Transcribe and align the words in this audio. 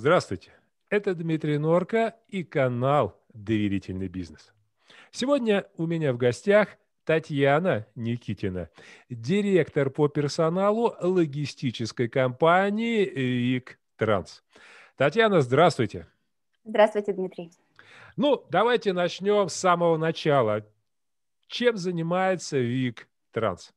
Здравствуйте, 0.00 0.52
это 0.88 1.14
Дмитрий 1.14 1.58
Норка 1.58 2.16
и 2.28 2.42
канал 2.42 3.20
«Доверительный 3.34 4.08
бизнес». 4.08 4.50
Сегодня 5.10 5.66
у 5.76 5.84
меня 5.84 6.14
в 6.14 6.16
гостях 6.16 6.70
Татьяна 7.04 7.86
Никитина, 7.94 8.70
директор 9.10 9.90
по 9.90 10.08
персоналу 10.08 10.94
логистической 11.02 12.08
компании 12.08 13.04
ВИК 13.04 13.78
Транс. 13.98 14.42
Татьяна, 14.96 15.42
здравствуйте. 15.42 16.06
Здравствуйте, 16.64 17.12
Дмитрий. 17.12 17.50
Ну, 18.16 18.42
давайте 18.48 18.94
начнем 18.94 19.50
с 19.50 19.54
самого 19.54 19.98
начала. 19.98 20.64
Чем 21.46 21.76
занимается 21.76 22.56
ВИК 22.56 23.06
Транс? 23.32 23.74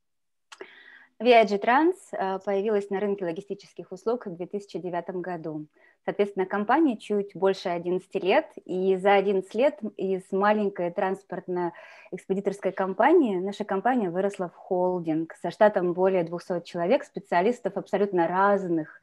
VIG 1.20 1.62
Trans 1.62 1.96
э, 2.12 2.40
появилась 2.40 2.90
на 2.90 2.99
рынке 2.99 3.24
логистических 3.24 3.91
услуг 3.91 4.26
в 4.26 4.35
2009 4.35 5.21
году. 5.21 5.68
Соответственно, 6.05 6.45
компания 6.45 6.98
чуть 6.98 7.31
больше 7.34 7.70
11 7.70 8.13
лет, 8.23 8.48
и 8.66 8.98
за 8.98 9.13
11 9.13 9.55
лет 9.55 9.80
из 9.95 10.21
маленькой 10.31 10.91
транспортно-экспедиторской 10.91 12.73
компании 12.73 13.38
наша 13.38 13.63
компания 13.63 14.09
выросла 14.09 14.49
в 14.49 14.55
холдинг 14.55 15.34
со 15.41 15.49
штатом 15.49 15.93
более 15.93 16.26
200 16.26 16.63
человек, 16.65 17.05
специалистов 17.05 17.77
абсолютно 17.77 18.27
разных, 18.27 18.99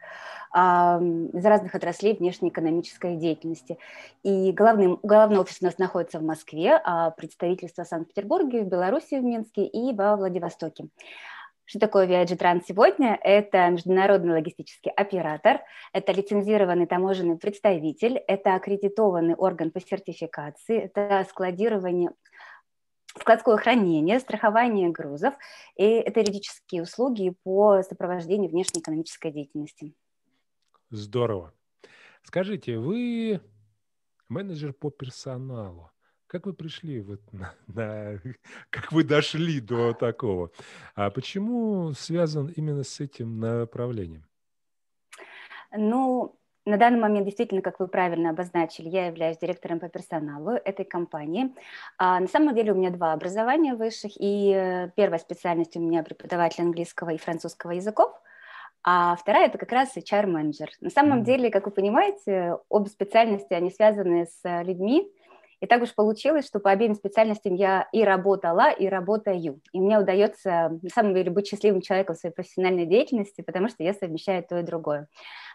из 0.52 1.44
разных 1.44 1.74
отраслей 1.74 2.16
внешнеэкономической 2.16 3.16
деятельности. 3.16 3.78
И 4.22 4.52
главный, 4.52 4.98
главный 5.02 5.38
офис 5.38 5.58
у 5.62 5.64
нас 5.64 5.78
находится 5.78 6.18
в 6.18 6.22
Москве, 6.22 6.80
а 6.84 7.12
представительство 7.12 7.84
в 7.84 7.88
Санкт-Петербурге, 7.88 8.64
в 8.64 8.66
Беларуси, 8.66 9.14
в 9.14 9.24
Минске 9.24 9.64
и 9.64 9.94
во 9.94 10.16
Владивостоке. 10.16 10.88
Что 11.70 11.78
такое 11.78 12.08
VIG 12.08 12.36
Trans 12.36 12.64
сегодня? 12.66 13.16
Это 13.22 13.70
международный 13.70 14.32
логистический 14.32 14.90
оператор, 14.90 15.60
это 15.92 16.10
лицензированный 16.10 16.88
таможенный 16.88 17.38
представитель, 17.38 18.16
это 18.26 18.56
аккредитованный 18.56 19.36
орган 19.36 19.70
по 19.70 19.80
сертификации, 19.80 20.80
это 20.80 21.24
складирование 21.30 22.10
складское 23.16 23.56
хранение, 23.56 24.18
страхование 24.18 24.88
грузов 24.88 25.34
и 25.76 25.84
это 25.84 26.18
юридические 26.18 26.82
услуги 26.82 27.36
по 27.44 27.84
сопровождению 27.84 28.50
внешнеэкономической 28.50 29.30
деятельности. 29.30 29.94
Здорово. 30.90 31.54
Скажите, 32.24 32.78
вы 32.78 33.40
менеджер 34.28 34.72
по 34.72 34.90
персоналу. 34.90 35.92
Как 36.30 36.46
вы 36.46 36.52
пришли 36.52 37.00
вот 37.00 37.20
на, 37.32 37.52
на 37.66 38.20
как 38.70 38.92
вы 38.92 39.02
дошли 39.02 39.60
до 39.60 39.92
такого? 39.94 40.52
А 40.94 41.10
почему 41.10 41.92
связан 41.92 42.52
именно 42.56 42.84
с 42.84 43.00
этим 43.00 43.40
направлением? 43.40 44.24
Ну, 45.72 46.36
на 46.64 46.76
данный 46.76 47.00
момент, 47.00 47.26
действительно, 47.26 47.62
как 47.62 47.80
вы 47.80 47.88
правильно 47.88 48.30
обозначили, 48.30 48.88
я 48.88 49.06
являюсь 49.06 49.38
директором 49.38 49.80
по 49.80 49.88
персоналу 49.88 50.50
этой 50.50 50.84
компании. 50.84 51.52
А 51.98 52.20
на 52.20 52.28
самом 52.28 52.54
деле 52.54 52.72
у 52.72 52.76
меня 52.76 52.90
два 52.90 53.12
образования 53.12 53.74
высших, 53.74 54.12
и 54.16 54.52
э, 54.54 54.90
первая 54.94 55.18
специальность 55.18 55.76
у 55.76 55.80
меня 55.80 56.04
преподаватель 56.04 56.62
английского 56.62 57.10
и 57.10 57.18
французского 57.18 57.72
языков, 57.72 58.12
а 58.84 59.16
вторая 59.16 59.48
это 59.48 59.58
как 59.58 59.72
раз 59.72 59.96
HR-менеджер. 59.96 60.70
На 60.80 60.90
самом 60.90 61.24
деле, 61.24 61.50
как 61.50 61.66
вы 61.66 61.72
понимаете, 61.72 62.56
обе 62.68 62.88
специальности, 62.88 63.52
они 63.52 63.70
связаны 63.72 64.26
с 64.26 64.40
э, 64.44 64.62
людьми, 64.62 65.10
и 65.60 65.66
так 65.66 65.82
уж 65.82 65.94
получилось, 65.94 66.46
что 66.46 66.58
по 66.58 66.70
обеим 66.70 66.94
специальностям 66.94 67.54
я 67.54 67.86
и 67.92 68.02
работала, 68.02 68.70
и 68.70 68.88
работаю. 68.88 69.60
И 69.72 69.80
мне 69.80 69.98
удается, 69.98 70.78
на 70.82 70.88
самом 70.88 71.14
деле, 71.14 71.30
быть 71.30 71.48
счастливым 71.48 71.82
человеком 71.82 72.16
в 72.16 72.18
своей 72.18 72.34
профессиональной 72.34 72.86
деятельности, 72.86 73.42
потому 73.42 73.68
что 73.68 73.82
я 73.82 73.92
совмещаю 73.92 74.42
то 74.42 74.58
и 74.58 74.62
другое. 74.62 75.08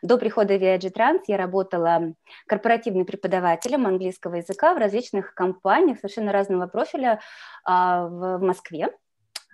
До 0.03 0.17
прихода 0.17 0.57
в 0.57 0.61
VIG 0.61 0.93
Trans 0.93 1.21
я 1.27 1.37
работала 1.37 2.13
корпоративным 2.45 3.05
преподавателем 3.05 3.87
английского 3.87 4.35
языка 4.35 4.75
в 4.75 4.77
различных 4.77 5.33
компаниях 5.33 5.97
совершенно 5.97 6.31
разного 6.31 6.67
профиля 6.67 7.19
а, 7.63 8.07
в 8.07 8.37
Москве. 8.39 8.89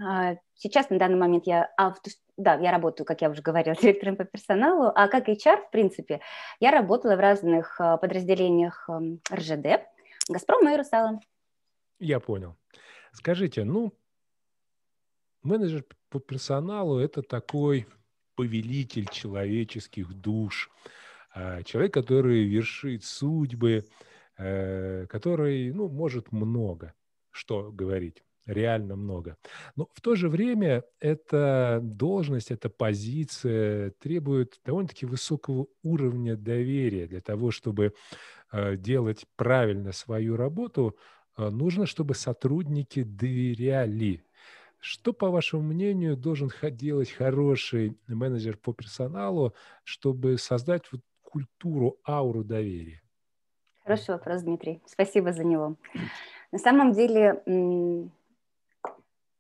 А, 0.04 0.36
сейчас 0.56 0.90
на 0.90 1.00
данный 1.00 1.18
момент 1.18 1.48
я 1.48 1.70
авто, 1.78 2.12
да, 2.36 2.56
я 2.56 2.72
работаю, 2.72 3.06
как 3.06 3.22
я 3.22 3.30
уже 3.30 3.42
говорила, 3.42 3.76
директором 3.82 4.18
по 4.18 4.26
персоналу, 4.26 4.92
а 4.94 5.08
как 5.08 5.30
HR, 5.30 5.68
в 5.68 5.72
принципе, 5.72 6.20
я 6.60 6.72
работала 6.72 7.16
в 7.16 7.20
разных 7.20 7.80
а, 7.80 7.96
подразделениях 7.96 8.90
РЖД, 9.34 9.88
Газпром 10.32 10.68
и 10.70 10.78
Русала. 10.78 11.20
Я 12.00 12.20
понял. 12.20 12.58
Скажите, 13.14 13.64
ну, 13.64 13.94
менеджер 15.44 15.86
по 16.10 16.20
персоналу– 16.20 16.98
это 17.00 17.22
такой 17.22 17.88
повелитель 18.36 19.08
человеческих 19.08 20.14
душ, 20.14 20.70
а, 21.34 21.64
человек, 21.64 21.94
который 21.94 22.46
вершит 22.46 23.04
судьбы, 23.04 23.86
э, 24.38 25.06
который, 25.08 25.72
ну, 25.74 25.90
может 25.90 26.32
много 26.32 26.94
что 27.32 27.72
говорить 27.72 28.24
реально 28.46 28.96
много. 28.96 29.38
Но 29.76 29.88
в 29.94 30.02
то 30.02 30.16
же 30.16 30.30
время 30.30 30.84
эта 31.00 31.80
должность, 31.82 32.52
эта 32.52 32.70
позиция 32.70 33.92
требует 34.00 34.60
довольно-таки 34.66 35.06
высокого 35.06 35.68
уровня 35.84 36.36
доверия 36.36 37.08
для 37.08 37.22
того, 37.22 37.52
чтобы 37.52 37.94
э, 38.52 38.76
делать 38.78 39.26
правильно 39.36 39.92
свою 39.92 40.36
работу, 40.36 40.98
э, 41.38 41.50
нужно, 41.50 41.86
чтобы 41.86 42.16
сотрудники 42.16 43.04
доверяли. 43.04 44.24
Что, 44.80 45.14
по 45.14 45.30
вашему 45.30 45.62
мнению, 45.62 46.18
должен 46.18 46.52
делать 46.72 47.12
хороший 47.12 48.00
менеджер 48.08 48.58
по 48.58 48.74
персоналу, 48.74 49.54
чтобы 49.84 50.40
создать 50.40 50.84
вот 50.92 51.02
культуру, 51.22 52.00
ауру 52.08 52.44
доверия? 52.44 53.02
Хороший 53.84 54.16
вопрос, 54.16 54.42
Дмитрий. 54.42 54.82
Спасибо 54.86 55.34
за 55.34 55.44
него. 55.44 55.76
На 56.52 56.60
самом 56.60 56.94
деле, 56.94 57.42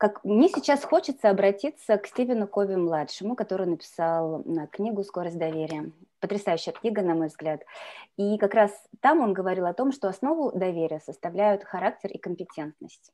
как 0.01 0.23
мне 0.23 0.49
сейчас 0.49 0.83
хочется 0.83 1.29
обратиться 1.29 1.95
к 1.95 2.07
Стивену 2.07 2.47
Кови-младшему, 2.47 3.35
который 3.35 3.67
написал 3.67 4.43
книгу 4.71 5.03
«Скорость 5.03 5.37
доверия». 5.37 5.91
Потрясающая 6.19 6.73
книга, 6.73 7.03
на 7.03 7.13
мой 7.13 7.27
взгляд. 7.27 7.61
И 8.17 8.39
как 8.39 8.55
раз 8.55 8.71
там 8.99 9.19
он 9.19 9.33
говорил 9.33 9.67
о 9.67 9.75
том, 9.75 9.91
что 9.91 10.07
основу 10.07 10.53
доверия 10.53 10.99
составляют 11.01 11.63
характер 11.63 12.09
и 12.09 12.17
компетентность. 12.17 13.11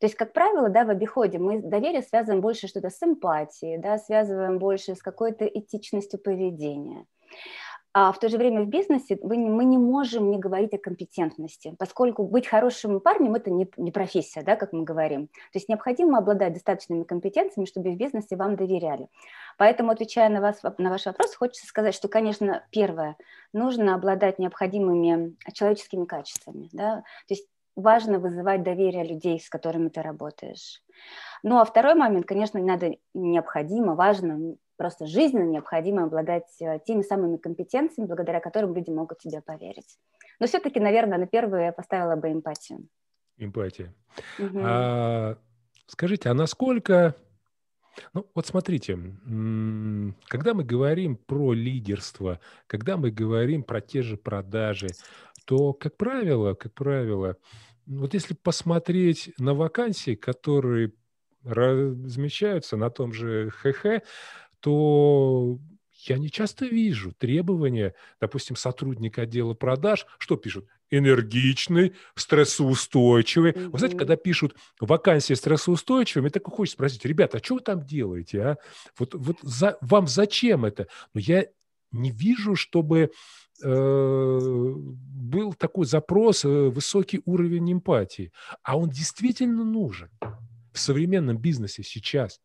То 0.00 0.06
есть, 0.06 0.16
как 0.16 0.32
правило, 0.32 0.68
да, 0.68 0.84
в 0.84 0.90
обиходе 0.90 1.38
мы 1.38 1.60
доверие 1.60 2.02
связываем 2.02 2.40
больше 2.40 2.66
что-то 2.66 2.90
с 2.90 3.00
эмпатией, 3.00 3.78
да, 3.78 3.96
связываем 3.96 4.58
больше 4.58 4.96
с 4.96 5.02
какой-то 5.02 5.46
этичностью 5.46 6.18
поведения. 6.18 7.06
А 7.98 8.12
в 8.12 8.18
то 8.18 8.28
же 8.28 8.36
время 8.36 8.60
в 8.60 8.68
бизнесе 8.68 9.18
мы 9.22 9.38
не, 9.38 9.78
можем 9.78 10.30
не 10.30 10.38
говорить 10.38 10.74
о 10.74 10.78
компетентности, 10.78 11.74
поскольку 11.78 12.24
быть 12.24 12.46
хорошим 12.46 13.00
парнем– 13.00 13.34
это 13.36 13.50
не, 13.50 13.66
не 13.78 13.90
профессия, 13.90 14.42
да, 14.42 14.54
как 14.54 14.74
мы 14.74 14.82
говорим. 14.82 15.28
То 15.28 15.54
есть 15.54 15.70
необходимо 15.70 16.18
обладать 16.18 16.52
достаточными 16.52 17.04
компетенциями, 17.04 17.64
чтобы 17.64 17.92
в 17.92 17.96
бизнесе 17.96 18.36
вам 18.36 18.54
доверяли. 18.54 19.08
Поэтому, 19.56 19.92
отвечая 19.92 20.28
на, 20.28 20.42
вас, 20.42 20.62
на 20.76 20.90
ваш 20.90 21.06
вопрос, 21.06 21.34
хочется 21.34 21.66
сказать, 21.66 21.94
что, 21.94 22.08
конечно, 22.08 22.66
первое, 22.70 23.16
нужно 23.54 23.94
обладать 23.94 24.38
необходимыми 24.38 25.34
человеческими 25.54 26.04
качествами. 26.04 26.68
Да? 26.74 26.96
То 27.28 27.32
есть 27.32 27.48
важно 27.76 28.18
вызывать 28.18 28.62
доверие 28.62 29.04
людей, 29.04 29.40
с 29.40 29.48
которыми 29.48 29.88
ты 29.88 30.02
работаешь. 30.02 30.82
Ну 31.42 31.58
а 31.60 31.64
второй 31.64 31.94
момент, 31.94 32.26
конечно, 32.26 32.60
надо 32.60 32.96
необходимо, 33.14 33.94
важно 33.94 34.56
просто 34.76 35.06
жизненно 35.06 35.44
необходимо 35.44 36.04
обладать 36.04 36.60
э, 36.60 36.78
теми 36.86 37.02
самыми 37.02 37.36
компетенциями, 37.36 38.08
благодаря 38.08 38.40
которым 38.40 38.74
люди 38.74 38.90
могут 38.90 39.18
тебе 39.18 39.40
поверить. 39.40 39.98
Но 40.40 40.46
все-таки, 40.46 40.80
наверное, 40.80 41.18
на 41.18 41.26
первую 41.26 41.62
я 41.62 41.72
поставила 41.72 42.16
бы 42.16 42.30
эмпатию. 42.30 42.88
Эмпатия. 43.38 43.94
Угу. 44.38 44.58
А, 44.62 45.36
скажите, 45.86 46.28
а 46.30 46.34
насколько... 46.34 47.14
Ну, 48.12 48.26
вот 48.34 48.46
смотрите, 48.46 48.98
когда 50.28 50.52
мы 50.52 50.64
говорим 50.64 51.16
про 51.16 51.54
лидерство, 51.54 52.40
когда 52.66 52.98
мы 52.98 53.10
говорим 53.10 53.62
про 53.62 53.80
те 53.80 54.02
же 54.02 54.18
продажи, 54.18 54.88
то, 55.46 55.72
как 55.72 55.96
правило, 55.96 56.52
как 56.52 56.74
правило, 56.74 57.36
вот 57.86 58.12
если 58.12 58.34
посмотреть 58.34 59.32
на 59.38 59.54
вакансии, 59.54 60.14
которые 60.14 60.92
размещаются 61.44 62.76
на 62.76 62.90
том 62.90 63.12
же 63.12 63.50
ХХ, 63.50 64.02
то 64.60 65.58
я 66.08 66.18
не 66.18 66.30
часто 66.30 66.66
вижу 66.66 67.12
требования, 67.12 67.94
допустим, 68.20 68.56
сотрудника 68.56 69.22
отдела 69.22 69.54
продаж, 69.54 70.06
что 70.18 70.36
пишут? 70.36 70.66
Энергичный, 70.90 71.94
стрессоустойчивый. 72.14 73.52
Mm-hmm. 73.52 73.68
Вы 73.70 73.78
знаете, 73.78 73.96
когда 73.96 74.16
пишут 74.16 74.54
вакансии 74.78 75.34
стрессоустойчивый, 75.34 76.22
мне 76.22 76.30
так 76.30 76.46
и 76.46 76.50
хочется 76.50 76.76
спросить, 76.76 77.04
ребята, 77.04 77.38
а 77.38 77.42
что 77.42 77.54
вы 77.54 77.60
там 77.60 77.84
делаете? 77.84 78.42
А? 78.42 78.56
Вот, 78.98 79.14
вот 79.14 79.38
за, 79.42 79.78
вам 79.80 80.06
зачем 80.06 80.64
это? 80.64 80.86
Но 81.12 81.20
я 81.20 81.46
не 81.90 82.12
вижу, 82.12 82.54
чтобы 82.54 83.10
э, 83.62 84.72
был 84.76 85.54
такой 85.54 85.86
запрос, 85.86 86.44
э, 86.44 86.48
высокий 86.48 87.20
уровень 87.24 87.72
эмпатии. 87.72 88.32
А 88.62 88.78
он 88.78 88.90
действительно 88.90 89.64
нужен 89.64 90.10
в 90.72 90.78
современном 90.78 91.38
бизнесе 91.38 91.82
сейчас. 91.82 92.40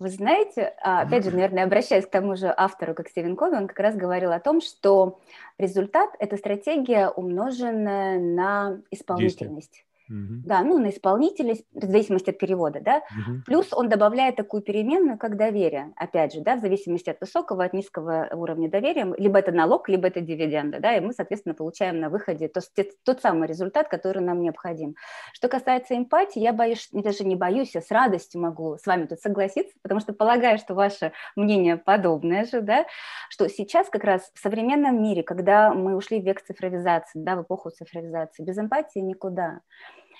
Вы 0.00 0.10
знаете, 0.10 0.74
а, 0.82 1.02
опять 1.02 1.24
же, 1.24 1.30
наверное, 1.30 1.64
обращаясь 1.64 2.06
к 2.06 2.10
тому 2.10 2.34
же 2.34 2.52
автору, 2.56 2.94
как 2.94 3.08
Стивен 3.08 3.36
Кови, 3.36 3.54
он 3.54 3.68
как 3.68 3.78
раз 3.78 3.94
говорил 3.94 4.32
о 4.32 4.40
том, 4.40 4.60
что 4.60 5.20
результат– 5.56 6.10
это 6.18 6.36
стратегия, 6.36 7.08
умноженная 7.08 8.18
на 8.18 8.82
исполнительность. 8.90 9.70
Действие. 9.70 9.93
Угу. 10.08 10.42
Да, 10.44 10.62
ну, 10.62 10.78
на 10.78 10.90
исполнителя, 10.90 11.54
в 11.72 11.84
зависимости 11.84 12.30
от 12.30 12.38
перевода, 12.38 12.80
да. 12.80 12.98
Угу. 12.98 13.42
Плюс 13.46 13.72
он 13.72 13.88
добавляет 13.88 14.36
такую 14.36 14.62
переменную, 14.62 15.18
как 15.18 15.36
доверие, 15.36 15.92
опять 15.96 16.34
же, 16.34 16.40
да, 16.40 16.56
в 16.56 16.60
зависимости 16.60 17.10
от 17.10 17.20
высокого, 17.20 17.64
от 17.64 17.72
низкого 17.72 18.28
уровня 18.32 18.70
доверия, 18.70 19.14
либо 19.16 19.38
это 19.38 19.52
налог, 19.52 19.88
либо 19.88 20.08
это 20.08 20.20
дивиденды, 20.20 20.78
да, 20.80 20.94
и 20.96 21.00
мы, 21.00 21.12
соответственно, 21.12 21.54
получаем 21.54 22.00
на 22.00 22.10
выходе 22.10 22.48
тот, 22.48 22.64
тот 23.04 23.20
самый 23.22 23.48
результат, 23.48 23.88
который 23.88 24.22
нам 24.22 24.42
необходим. 24.42 24.94
Что 25.32 25.48
касается 25.48 25.96
эмпатии, 25.96 26.40
я 26.40 26.52
боюсь, 26.52 26.88
даже 26.92 27.24
не 27.24 27.36
боюсь, 27.36 27.74
я 27.74 27.80
с 27.80 27.90
радостью 27.90 28.42
могу 28.42 28.76
с 28.76 28.86
вами 28.86 29.06
тут 29.06 29.20
согласиться, 29.20 29.74
потому 29.82 30.00
что 30.00 30.12
полагаю, 30.12 30.58
что 30.58 30.74
ваше 30.74 31.12
мнение 31.36 31.76
подобное 31.76 32.44
же, 32.44 32.60
да, 32.60 32.84
что 33.30 33.48
сейчас 33.48 33.88
как 33.88 34.04
раз 34.04 34.30
в 34.34 34.38
современном 34.38 35.02
мире, 35.02 35.22
когда 35.22 35.72
мы 35.72 35.96
ушли 35.96 36.20
в 36.20 36.24
век 36.24 36.42
цифровизации, 36.42 37.20
да, 37.20 37.36
в 37.36 37.42
эпоху 37.42 37.70
цифровизации, 37.70 38.42
без 38.42 38.58
эмпатии 38.58 38.98
никуда 38.98 39.60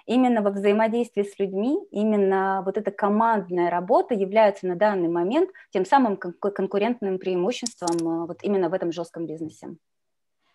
именно 0.07 0.43
во 0.43 0.51
взаимодействии 0.51 1.23
с 1.23 1.39
людьми, 1.39 1.79
именно 1.91 2.63
вот 2.65 2.77
эта 2.77 2.91
командная 2.91 3.71
работа 3.71 4.15
является 4.15 4.67
на 4.67 4.77
данный 4.77 5.09
момент 5.09 5.51
тем 5.73 5.85
самым 5.85 6.17
конкурентным 6.17 7.19
преимуществом 7.19 7.97
э, 7.97 8.27
вот 8.27 8.39
именно 8.43 8.69
в 8.69 8.75
этом 8.75 8.93
жестком 8.93 9.27
бизнесе. 9.27 9.77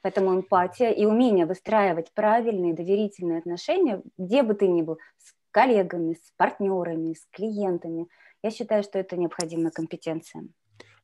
Поэтому 0.02 0.34
эмпатия 0.34 0.92
и 0.92 1.06
умение 1.06 1.46
выстраивать 1.46 2.14
правильные 2.14 2.74
доверительные 2.74 3.40
отношения, 3.40 4.02
где 4.18 4.44
бы 4.44 4.54
ты 4.54 4.68
ни 4.68 4.82
был, 4.82 4.98
с 5.18 5.34
коллегами, 5.52 6.14
с 6.14 6.32
партнерами, 6.38 7.14
с 7.14 7.26
клиентами, 7.32 8.08
я 8.42 8.52
считаю, 8.52 8.84
что 8.84 9.00
это 9.00 9.18
необходимая 9.18 9.72
компетенция. 9.72 10.48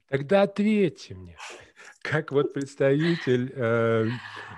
Тогда 0.07 0.44
ответьте 0.44 1.15
мне, 1.15 1.38
как 2.01 2.31
вот 2.31 2.53
представитель 2.53 3.51
э, 3.56 4.06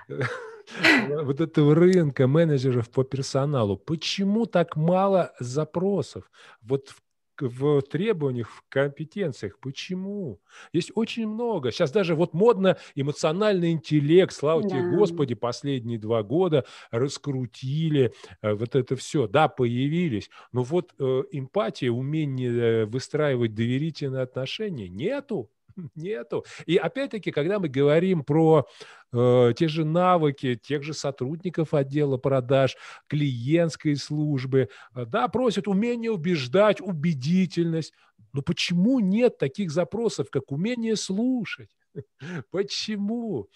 вот 1.24 1.42
этого 1.42 1.76
рынка 1.76 2.28
менеджеров 2.28 2.90
по 2.90 3.04
персоналу, 3.04 3.78
почему 3.78 4.46
так 4.46 4.76
мало 4.76 5.34
запросов 5.40 6.30
вот 6.62 6.90
в 6.90 7.02
в 7.42 7.82
требованиях, 7.82 8.50
в 8.50 8.64
компетенциях. 8.70 9.60
Почему? 9.60 10.40
Есть 10.74 10.92
очень 10.96 11.28
много. 11.28 11.72
Сейчас 11.72 11.92
даже 11.92 12.16
вот 12.16 12.34
модно 12.34 12.78
эмоциональный 12.96 13.72
интеллект, 13.72 14.34
слава 14.34 14.64
да. 14.64 14.70
тебе, 14.70 14.90
Господи, 14.98 15.36
последние 15.36 16.00
два 16.00 16.24
года 16.24 16.66
раскрутили 16.92 18.14
э, 18.42 18.54
вот 18.54 18.76
это 18.76 18.96
все. 18.96 19.28
Да, 19.28 19.48
появились, 19.48 20.30
но 20.52 20.64
вот 20.64 20.94
э, 21.00 21.24
эмпатия, 21.32 21.92
умение 21.92 22.52
э, 22.52 22.86
выстраивать 22.86 23.54
доверительные 23.54 24.24
отношения 24.24 24.90
нету. 24.90 25.52
Нету. 25.96 26.46
И 26.66 26.78
опять-таки, 26.78 27.32
когда 27.32 27.60
мы 27.60 27.68
говорим 27.70 28.24
про 28.24 28.68
э, 29.14 29.54
те 29.56 29.68
же 29.68 29.86
навыки, 29.86 30.56
тех 30.56 30.84
же 30.84 30.94
сотрудников 30.94 31.74
отдела 31.74 32.18
продаж, 32.18 32.76
клиентской 33.08 33.96
службы, 33.96 34.70
э, 34.96 35.06
да, 35.06 35.28
просят 35.28 35.68
умение 35.68 36.12
убеждать, 36.12 36.82
убедительность. 36.82 37.94
Но 38.34 38.42
почему 38.42 39.00
нет 39.00 39.38
таких 39.38 39.72
запросов, 39.72 40.30
как 40.30 40.52
умение 40.52 40.96
слушать? 40.96 41.70
Почему? 42.52 43.48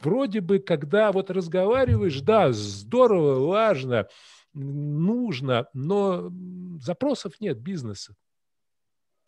Вроде 0.00 0.40
бы, 0.42 0.58
когда 0.58 1.10
вот 1.10 1.30
разговариваешь, 1.30 2.20
да, 2.20 2.52
здорово, 2.52 3.46
важно, 3.46 4.06
нужно, 4.52 5.66
но 5.72 6.30
запросов 6.78 7.40
нет 7.40 7.58
бизнеса. 7.58 8.14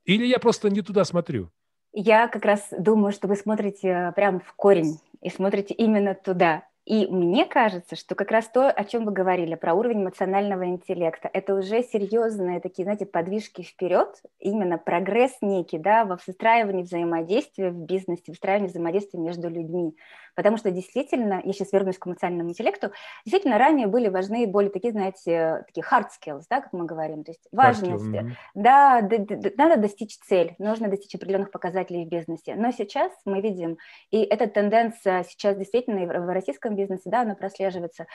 Или 0.04 0.26
я 0.26 0.38
просто 0.38 0.68
не 0.68 0.82
туда 0.82 1.04
смотрю? 1.04 1.50
Я 1.92 2.28
как 2.28 2.44
раз 2.44 2.68
думаю, 2.70 3.12
что 3.12 3.28
вы 3.28 3.36
смотрите 3.36 4.12
прямо 4.14 4.40
в 4.40 4.52
корень 4.54 5.00
и 5.20 5.30
смотрите 5.30 5.74
именно 5.74 6.14
туда. 6.14 6.67
И 6.88 7.06
мне 7.06 7.44
кажется, 7.44 7.96
что 7.96 8.14
как 8.14 8.30
раз 8.30 8.48
то, 8.48 8.70
о 8.70 8.84
чем 8.84 9.04
вы 9.04 9.12
говорили, 9.12 9.56
про 9.56 9.74
уровень 9.74 10.04
эмоционального 10.04 10.64
интеллекта, 10.64 11.28
это 11.30 11.54
уже 11.54 11.82
серьезные 11.82 12.60
такие, 12.60 12.84
знаете, 12.84 13.04
подвижки 13.04 13.60
вперед, 13.60 14.22
именно 14.38 14.78
прогресс 14.78 15.36
некий, 15.42 15.76
да, 15.76 16.06
во 16.06 16.16
выстраивании 16.26 16.84
взаимодействия 16.84 17.68
в 17.68 17.76
бизнесе, 17.76 18.22
выстраивании 18.28 18.68
взаимодействия 18.68 19.20
между 19.20 19.50
людьми. 19.50 19.98
Потому 20.34 20.56
что 20.56 20.70
действительно, 20.70 21.42
я 21.44 21.52
сейчас 21.52 21.72
вернусь 21.72 21.98
к 21.98 22.06
эмоциональному 22.06 22.50
интеллекту, 22.50 22.92
действительно 23.24 23.58
ранее 23.58 23.88
были 23.88 24.08
важны 24.08 24.46
более 24.46 24.70
такие, 24.70 24.92
знаете, 24.92 25.64
такие 25.66 25.84
hard 25.84 26.06
skills, 26.06 26.44
да, 26.48 26.60
как 26.60 26.72
мы 26.72 26.86
говорим, 26.86 27.24
то 27.24 27.32
есть 27.32 27.48
важность, 27.50 28.06
mm-hmm. 28.06 28.30
да, 28.54 29.00
д- 29.02 29.18
д- 29.18 29.52
надо 29.58 29.78
достичь 29.78 30.16
цель, 30.20 30.54
нужно 30.58 30.88
достичь 30.88 31.14
определенных 31.16 31.50
показателей 31.50 32.04
в 32.04 32.08
бизнесе. 32.08 32.54
Но 32.54 32.70
сейчас 32.70 33.12
мы 33.24 33.40
видим, 33.40 33.78
и 34.12 34.22
эта 34.22 34.46
тенденция 34.46 35.24
сейчас 35.24 35.56
действительно 35.56 36.06
в 36.06 36.32
российском 36.32 36.76
бизнесе, 36.78 37.10
да, 37.10 37.22
она 37.22 37.34
прослеживается, 37.34 38.06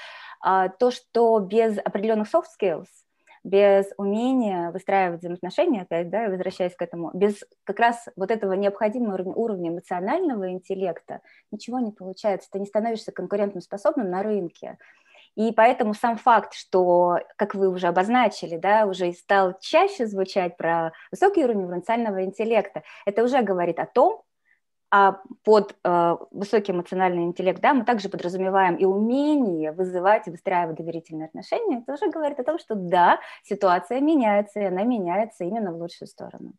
а, 0.42 0.70
то, 0.70 0.92
что 0.92 1.40
без 1.40 1.78
определенных 1.78 2.28
soft 2.34 2.46
skills, 2.60 2.88
без 3.44 3.88
умения 3.98 4.72
выстраивать 4.72 5.20
взаимоотношения, 5.20 5.82
опять, 5.82 6.10
да, 6.10 6.30
возвращаясь 6.30 6.76
к 6.76 6.82
этому, 6.82 7.12
без 7.14 7.44
как 7.66 7.80
раз 7.80 8.08
вот 8.16 8.32
этого 8.32 8.54
необходимого 8.54 9.22
уровня, 9.34 9.70
эмоционального 9.70 10.50
интеллекта 10.50 11.20
ничего 11.52 11.80
не 11.80 11.92
получается, 11.92 12.50
ты 12.52 12.60
не 12.60 12.66
становишься 12.66 13.12
конкурентным 13.12 13.62
способным 13.62 14.10
на 14.10 14.24
рынке. 14.24 14.78
И 15.36 15.52
поэтому 15.52 15.94
сам 15.94 16.18
факт, 16.18 16.54
что, 16.54 17.18
как 17.38 17.56
вы 17.56 17.68
уже 17.68 17.88
обозначили, 17.88 18.58
да, 18.58 18.86
уже 18.86 19.12
стал 19.14 19.58
чаще 19.60 20.06
звучать 20.06 20.58
про 20.58 20.92
высокий 21.12 21.44
уровень 21.44 21.66
эмоционального 21.66 22.24
интеллекта, 22.24 22.84
это 23.06 23.24
уже 23.24 23.42
говорит 23.42 23.80
о 23.80 23.88
том, 23.88 24.22
а 24.96 25.24
под 25.44 25.76
э, 25.84 26.16
высокий 26.30 26.72
эмоциональный 26.72 27.24
интеллект, 27.24 27.60
да, 27.60 27.74
мы 27.74 27.84
также 27.84 28.10
подразумеваем 28.10 28.76
и 28.76 28.86
умение 28.86 29.72
вызывать 29.72 30.28
и 30.28 30.30
выстраивать 30.30 30.76
доверительные 30.76 31.26
отношения. 31.26 31.80
Это 31.80 31.94
уже 31.94 32.12
говорит 32.12 32.40
о 32.40 32.44
том, 32.44 32.60
что 32.60 32.76
да, 32.76 33.20
ситуация 33.42 34.02
меняется, 34.02 34.60
и 34.60 34.66
она 34.66 34.84
меняется 34.84 35.46
именно 35.46 35.72
в 35.72 35.82
лучшую 35.82 36.08
сторону. 36.08 36.54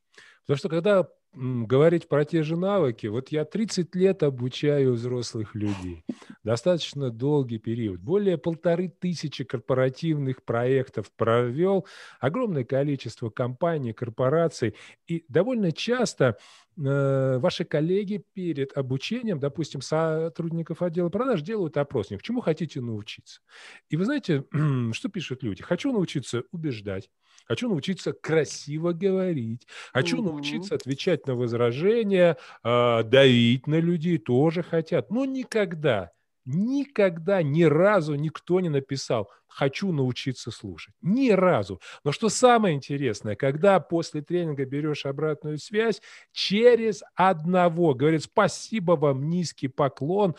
Потому 0.46 0.58
что 0.58 0.68
когда 0.68 1.08
говорить 1.36 2.08
про 2.08 2.24
те 2.24 2.42
же 2.42 2.56
навыки, 2.56 3.06
вот 3.06 3.28
я 3.28 3.44
30 3.44 3.94
лет 3.94 4.22
обучаю 4.22 4.94
взрослых 4.94 5.54
людей, 5.54 6.04
достаточно 6.42 7.10
долгий 7.10 7.58
период, 7.58 8.00
более 8.00 8.38
полторы 8.38 8.88
тысячи 8.88 9.44
корпоративных 9.44 10.44
проектов 10.44 11.10
провел, 11.16 11.86
огромное 12.20 12.64
количество 12.64 13.30
компаний, 13.30 13.92
корпораций, 13.92 14.74
и 15.06 15.24
довольно 15.28 15.72
часто 15.72 16.36
ваши 16.76 17.64
коллеги 17.64 18.24
перед 18.32 18.76
обучением, 18.76 19.38
допустим, 19.38 19.80
сотрудников 19.80 20.82
отдела 20.82 21.08
продаж 21.08 21.42
делают 21.42 21.76
опросник, 21.76 22.22
чему 22.22 22.40
хотите 22.40 22.80
научиться. 22.80 23.40
И 23.88 23.96
вы 23.96 24.04
знаете, 24.04 24.44
что 24.92 25.08
пишут 25.08 25.42
люди? 25.42 25.62
Хочу 25.62 25.92
научиться 25.92 26.44
убеждать, 26.52 27.10
Хочу 27.46 27.68
научиться 27.68 28.12
красиво 28.12 28.92
говорить. 28.92 29.66
Хочу 29.92 30.18
угу. 30.18 30.30
научиться 30.30 30.74
отвечать 30.74 31.26
на 31.26 31.34
возражения, 31.34 32.36
э, 32.64 33.02
давить 33.04 33.66
на 33.66 33.78
людей 33.80 34.18
тоже 34.18 34.62
хотят. 34.62 35.10
Но 35.10 35.24
никогда, 35.24 36.10
никогда, 36.44 37.42
ни 37.42 37.64
разу 37.64 38.14
никто 38.14 38.60
не 38.60 38.68
написал 38.68 39.30
«хочу 39.46 39.92
научиться 39.92 40.50
слушать». 40.50 40.94
Ни 41.00 41.30
разу. 41.30 41.80
Но 42.04 42.12
что 42.12 42.28
самое 42.28 42.74
интересное, 42.74 43.36
когда 43.36 43.80
после 43.80 44.22
тренинга 44.22 44.64
берешь 44.64 45.06
обратную 45.06 45.58
связь, 45.58 46.02
через 46.32 47.02
одного 47.14 47.94
говорит 47.94 48.24
«спасибо 48.24 48.92
вам, 48.92 49.28
низкий 49.28 49.68
поклон», 49.68 50.34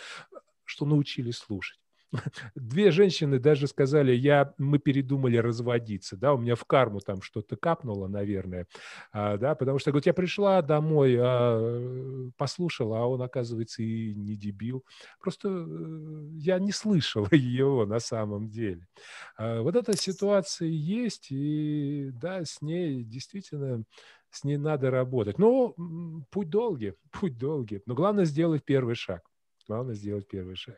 что 0.66 0.86
научились 0.86 1.38
слушать. 1.38 1.80
Две 2.56 2.92
женщины 2.92 3.40
даже 3.40 3.68
сказали, 3.68 4.14
я, 4.14 4.54
мы 4.58 4.80
передумали 4.80 5.38
разводиться, 5.38 6.18
да, 6.18 6.34
у 6.34 6.38
меня 6.38 6.56
в 6.56 6.66
карму 6.66 7.00
там 7.00 7.22
что-то 7.22 7.56
капнуло, 7.56 8.08
наверное, 8.08 8.68
а, 9.12 9.38
да, 9.38 9.56
потому 9.56 9.80
что, 9.80 9.92
говорит, 9.92 10.06
я 10.08 10.14
пришла 10.14 10.62
домой, 10.62 11.18
а, 11.20 12.30
послушала, 12.38 13.00
а 13.00 13.06
он, 13.06 13.22
оказывается, 13.22 13.84
и 13.84 14.14
не 14.14 14.36
дебил. 14.36 14.86
Просто 15.20 15.50
э, 15.50 16.28
я 16.38 16.60
не 16.60 16.72
слышала 16.72 17.28
его 17.32 17.86
на 17.86 18.00
самом 18.00 18.50
деле. 18.50 18.88
А, 19.38 19.62
вот 19.62 19.76
эта 19.76 19.98
ситуация 19.98 20.68
есть, 20.68 21.28
и 21.32 22.12
да, 22.14 22.44
с 22.44 22.62
ней 22.62 23.04
действительно 23.04 23.84
с 24.36 24.44
ней 24.44 24.58
надо 24.58 24.92
работать. 24.92 25.40
Но 25.40 25.76
путь 26.30 26.50
долгий, 26.50 26.94
путь 27.12 27.38
долгий. 27.38 27.82
Но 27.86 27.96
главное 27.96 28.26
сделать 28.26 28.64
первый 28.66 28.96
шаг. 28.96 29.22
Главное 29.68 29.96
сделать 29.96 30.28
первый 30.28 30.56
шаг. 30.56 30.78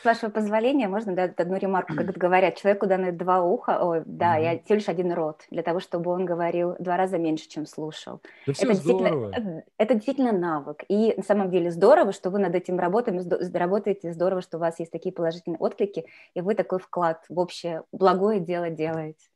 С 0.00 0.04
вашего 0.04 0.30
позволения, 0.30 0.86
можно 0.86 1.14
дать 1.14 1.38
одну 1.38 1.56
ремарку, 1.56 1.94
как 1.94 2.06
говорят, 2.16 2.56
человеку 2.56 2.86
даны 2.86 3.10
два 3.10 3.42
уха, 3.42 3.78
ой, 3.82 4.02
да, 4.04 4.38
mm-hmm. 4.38 4.42
я 4.42 4.58
всего 4.58 4.74
лишь 4.74 4.88
один 4.88 5.12
рот, 5.12 5.42
для 5.50 5.62
того, 5.62 5.80
чтобы 5.80 6.10
он 6.10 6.24
говорил 6.24 6.76
два 6.78 6.96
раза 6.96 7.18
меньше, 7.18 7.48
чем 7.48 7.66
слушал. 7.66 8.20
Да 8.46 8.52
это, 8.52 8.66
действительно, 8.66 9.32
э, 9.34 9.62
это 9.78 9.94
действительно 9.94 10.32
навык. 10.32 10.84
И 10.88 11.14
на 11.16 11.22
самом 11.22 11.50
деле 11.50 11.70
здорово, 11.70 12.12
что 12.12 12.30
вы 12.30 12.38
над 12.38 12.54
этим 12.54 12.78
работаете, 12.78 13.58
работаете, 13.58 14.12
здорово, 14.12 14.42
что 14.42 14.58
у 14.58 14.60
вас 14.60 14.78
есть 14.78 14.92
такие 14.92 15.12
положительные 15.12 15.58
отклики, 15.58 16.04
и 16.34 16.40
вы 16.42 16.54
такой 16.54 16.78
вклад 16.78 17.24
в 17.28 17.38
общее 17.38 17.82
благое 17.90 18.40
дело 18.40 18.70
делаете. 18.70 19.28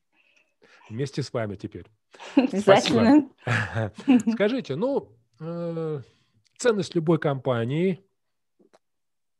Вместе 0.90 1.22
с 1.22 1.32
вами 1.32 1.56
теперь. 1.56 1.86
Обязательно. 2.36 3.28
Скажите, 4.32 4.76
ну, 4.76 5.08
э, 5.40 6.00
ценность 6.58 6.94
любой 6.94 7.18
компании 7.18 8.04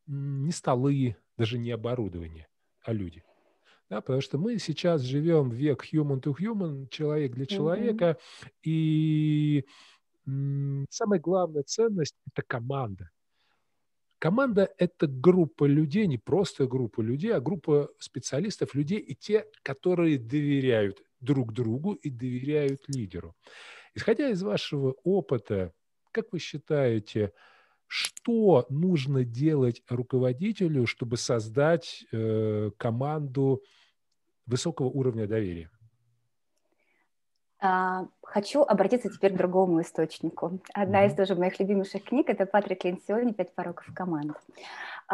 не 0.07 0.53
столы, 0.53 1.17
даже 1.37 1.59
не 1.59 1.71
оборудование, 1.71 2.49
а 2.83 2.93
люди. 2.93 3.25
Да, 3.91 4.01
потому 4.01 4.23
что 4.23 4.39
мы 4.39 4.59
сейчас 4.59 5.03
живем 5.03 5.51
в 5.51 5.55
век 5.55 5.85
human 5.93 6.23
to 6.23 6.35
human, 6.39 6.89
человек 6.89 7.33
для 7.33 7.47
человека, 7.47 8.17
mm-hmm. 8.17 8.51
и 8.65 9.65
самая 10.89 11.21
главная 11.21 11.63
ценность– 11.63 12.17
это 12.33 12.43
команда. 12.47 13.11
Команда– 14.19 14.73
это 14.79 15.09
группа 15.09 15.65
людей, 15.65 16.07
не 16.07 16.17
просто 16.17 16.67
группа 16.67 17.01
людей, 17.01 17.35
а 17.35 17.41
группа 17.41 17.91
специалистов, 17.99 18.75
людей 18.75 18.99
и 18.99 19.15
те, 19.15 19.47
которые 19.63 20.19
доверяют 20.19 21.03
друг 21.21 21.53
другу 21.53 21.95
и 21.95 22.09
доверяют 22.09 22.83
лидеру. 22.89 23.35
Исходя 23.95 24.31
из 24.31 24.43
вашего 24.43 24.95
опыта, 25.03 25.73
как 26.13 26.33
вы 26.33 26.39
считаете, 26.39 27.33
что 27.95 28.65
нужно 28.71 29.23
делать 29.23 29.83
руководителю, 29.87 30.87
чтобы 30.87 31.19
создать 31.19 32.07
э, 32.11 32.71
команду 32.79 33.63
высокого 34.47 34.87
уровня 34.87 35.27
доверия? 35.27 35.71
А, 37.61 38.07
хочу 38.23 38.63
обратиться 38.63 39.11
теперь 39.11 39.35
к 39.35 39.37
другому 39.37 39.83
источнику. 39.83 40.59
Одна 40.73 41.05
mm-hmm. 41.05 41.09
из 41.09 41.15
тоже 41.15 41.35
моих 41.35 41.61
любимейших 41.61 42.03
книг– 42.03 42.29
это 42.31 42.47
Патрик 42.47 42.83
Ленсиони 42.85 43.33
«Пять 43.33 43.55
пороков 43.55 43.85
команд». 43.95 44.39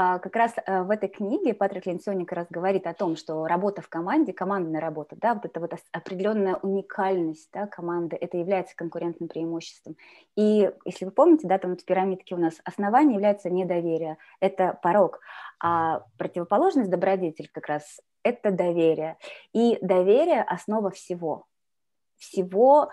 А, 0.00 0.21
как 0.21 0.37
раз 0.37 0.52
э, 0.64 0.83
в 0.85 0.93
этой 0.93 1.09
книге 1.09 1.55
Патрик 1.55 1.87
Ленсиони 1.87 2.23
как 2.23 2.37
раз 2.37 2.47
говорит 2.50 2.87
о 2.87 2.95
том, 2.95 3.17
что 3.17 3.49
работа 3.49 3.83
в 3.83 3.88
команде, 3.88 4.33
командная 4.33 4.81
работа, 4.81 5.17
да, 5.17 5.35
вот 5.35 5.45
эта 5.45 5.59
вот 5.59 5.73
определенная 5.90 6.55
уникальность 6.55 7.49
да, 7.52 7.67
команды, 7.67 8.14
это 8.14 8.37
является 8.37 8.76
конкурентным 8.76 9.28
преимуществом. 9.28 9.97
И 10.37 10.71
если 10.85 11.05
вы 11.05 11.11
помните, 11.11 11.49
да, 11.49 11.59
там 11.59 11.73
вот 11.73 11.81
в 11.81 11.85
пирамидке 11.85 12.37
у 12.37 12.38
нас 12.38 12.61
основание 12.62 13.14
является 13.14 13.50
недоверие, 13.50 14.19
это 14.38 14.78
порог, 14.85 15.19
а 15.59 16.05
противоположность 16.17 16.90
добродетель 16.90 17.50
как 17.52 17.67
раз– 17.67 18.00
это 18.23 18.52
доверие. 18.52 19.17
И 19.52 19.81
доверие– 19.83 20.43
основа 20.49 20.93
всего– 20.93 21.47
всего, 22.19 22.90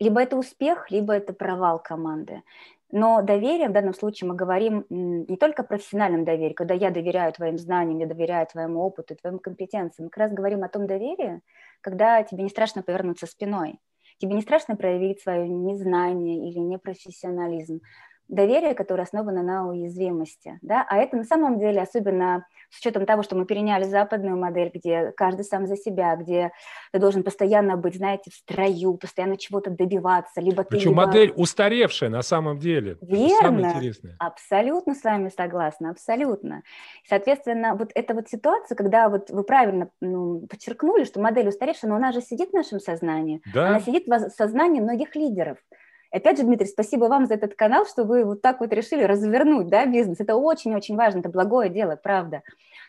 либо 0.00 0.22
это 0.22 0.38
успех, 0.38 0.90
либо 0.90 1.12
это 1.12 1.34
провал 1.34 1.78
команды. 1.78 2.42
Но 2.90 3.20
доверие, 3.22 3.68
в 3.68 3.72
данном 3.72 3.92
случае 3.92 4.28
мы 4.28 4.34
говорим 4.34 4.86
не 4.88 5.36
только 5.36 5.62
о 5.62 5.66
профессиональном 5.66 6.24
доверии, 6.24 6.54
когда 6.54 6.74
я 6.74 6.90
доверяю 6.90 7.32
твоим 7.32 7.58
знаниям, 7.58 7.98
я 7.98 8.06
доверяю 8.06 8.46
твоему 8.46 8.80
опыту, 8.80 9.14
твоим 9.14 9.38
компетенциям. 9.38 10.06
Мы 10.06 10.10
как 10.10 10.18
раз 10.18 10.32
говорим 10.32 10.64
о 10.64 10.68
том 10.68 10.86
доверии, 10.86 11.42
когда 11.82 12.22
тебе 12.22 12.44
не 12.44 12.48
страшно 12.48 12.82
повернуться 12.82 13.26
спиной, 13.26 13.78
тебе 14.18 14.34
не 14.34 14.40
страшно 14.40 14.74
проявить 14.74 15.20
свое 15.20 15.46
незнание 15.48 16.48
или 16.48 16.58
непрофессионализм. 16.58 17.80
Доверие, 18.28 18.74
которое 18.74 19.02
основано 19.02 19.42
на 19.42 19.66
уязвимости. 19.68 20.58
Да? 20.62 20.84
А 20.88 20.98
это 20.98 21.16
на 21.16 21.24
самом 21.24 21.58
деле, 21.58 21.80
особенно 21.80 22.46
с 22.70 22.78
учетом 22.78 23.06
того, 23.06 23.22
что 23.22 23.34
мы 23.36 23.46
переняли 23.46 23.84
западную 23.84 24.36
модель, 24.36 24.70
где 24.72 25.12
каждый 25.16 25.44
сам 25.44 25.66
за 25.66 25.76
себя, 25.76 26.14
где 26.16 26.50
ты 26.92 26.98
должен 26.98 27.22
постоянно 27.22 27.76
быть, 27.76 27.96
знаете, 27.96 28.30
в 28.30 28.34
строю, 28.34 28.94
постоянно 28.94 29.36
чего-то 29.36 29.70
добиваться, 29.70 30.40
либо 30.40 30.64
ты... 30.64 30.70
Причем 30.70 30.90
либо... 30.90 31.06
модель 31.06 31.32
устаревшая 31.36 32.10
на 32.10 32.22
самом 32.22 32.58
деле. 32.58 32.98
Верно. 33.00 33.74
Абсолютно 34.18 34.94
с 34.94 35.02
вами 35.02 35.30
согласна, 35.34 35.90
абсолютно. 35.90 36.62
Соответственно, 37.08 37.74
вот 37.74 37.90
эта 37.94 38.14
вот 38.14 38.28
ситуация, 38.28 38.76
когда 38.76 39.08
вот 39.08 39.30
вы 39.30 39.42
правильно 39.44 39.88
ну, 40.00 40.46
подчеркнули, 40.46 41.04
что 41.04 41.20
модель 41.20 41.48
устаревшая, 41.48 41.90
но 41.90 41.96
она 41.96 42.12
же 42.12 42.20
сидит 42.20 42.50
в 42.50 42.54
нашем 42.54 42.80
сознании, 42.80 43.40
да. 43.54 43.68
она 43.68 43.80
сидит 43.80 44.06
в 44.06 44.30
сознании 44.30 44.80
многих 44.80 45.16
лидеров. 45.16 45.58
Опять 46.10 46.38
же, 46.38 46.44
Дмитрий, 46.44 46.66
спасибо 46.66 47.04
вам 47.04 47.26
за 47.26 47.34
этот 47.34 47.54
канал, 47.54 47.86
что 47.86 48.04
вы 48.04 48.24
вот 48.24 48.40
так 48.40 48.60
вот 48.60 48.72
решили 48.72 49.02
развернуть 49.02 49.68
да, 49.68 49.84
бизнес. 49.86 50.20
Это 50.20 50.36
очень-очень 50.36 50.96
важно, 50.96 51.20
это 51.20 51.28
благое 51.28 51.68
дело, 51.68 51.96
правда. 51.96 52.42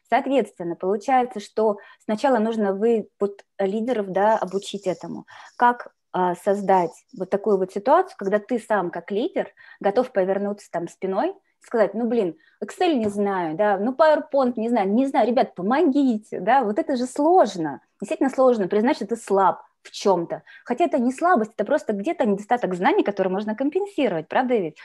Соответственно, 0.09 0.75
получается, 0.75 1.39
что 1.39 1.77
сначала 2.03 2.37
нужно 2.39 2.73
вы 2.73 3.09
вот, 3.19 3.43
лидеров 3.59 4.07
да, 4.07 4.37
обучить 4.37 4.87
этому. 4.87 5.25
Как 5.57 5.91
а, 6.11 6.35
создать 6.35 6.91
вот 7.17 7.29
такую 7.29 7.57
вот 7.57 7.71
ситуацию, 7.71 8.15
когда 8.17 8.39
ты 8.39 8.57
сам 8.57 8.89
как 8.89 9.11
лидер 9.11 9.51
готов 9.79 10.11
повернуться 10.11 10.67
там 10.71 10.87
спиной, 10.87 11.35
сказать, 11.61 11.93
ну, 11.93 12.07
блин, 12.07 12.37
Excel 12.63 12.93
не 12.93 13.09
знаю, 13.09 13.55
да, 13.55 13.77
ну, 13.77 13.93
PowerPoint 13.93 14.53
не 14.55 14.69
знаю, 14.69 14.89
не 14.89 15.05
знаю, 15.05 15.27
ребят, 15.27 15.53
помогите, 15.53 16.39
да, 16.39 16.63
вот 16.63 16.79
это 16.79 16.95
же 16.95 17.05
сложно, 17.05 17.81
действительно 18.01 18.29
сложно 18.29 18.67
признать, 18.67 18.95
что 18.95 19.05
ты 19.05 19.17
слаб, 19.17 19.61
в 19.81 19.91
чем-то. 19.91 20.43
Хотя 20.65 20.85
это 20.85 20.99
не 20.99 21.11
слабость, 21.11 21.53
это 21.55 21.65
просто 21.65 21.93
где-то 21.93 22.25
недостаток 22.25 22.75
знаний, 22.75 23.03
который 23.03 23.29
можно 23.29 23.55
компенсировать, 23.55 24.27
правда 24.27 24.55
ведь? 24.55 24.77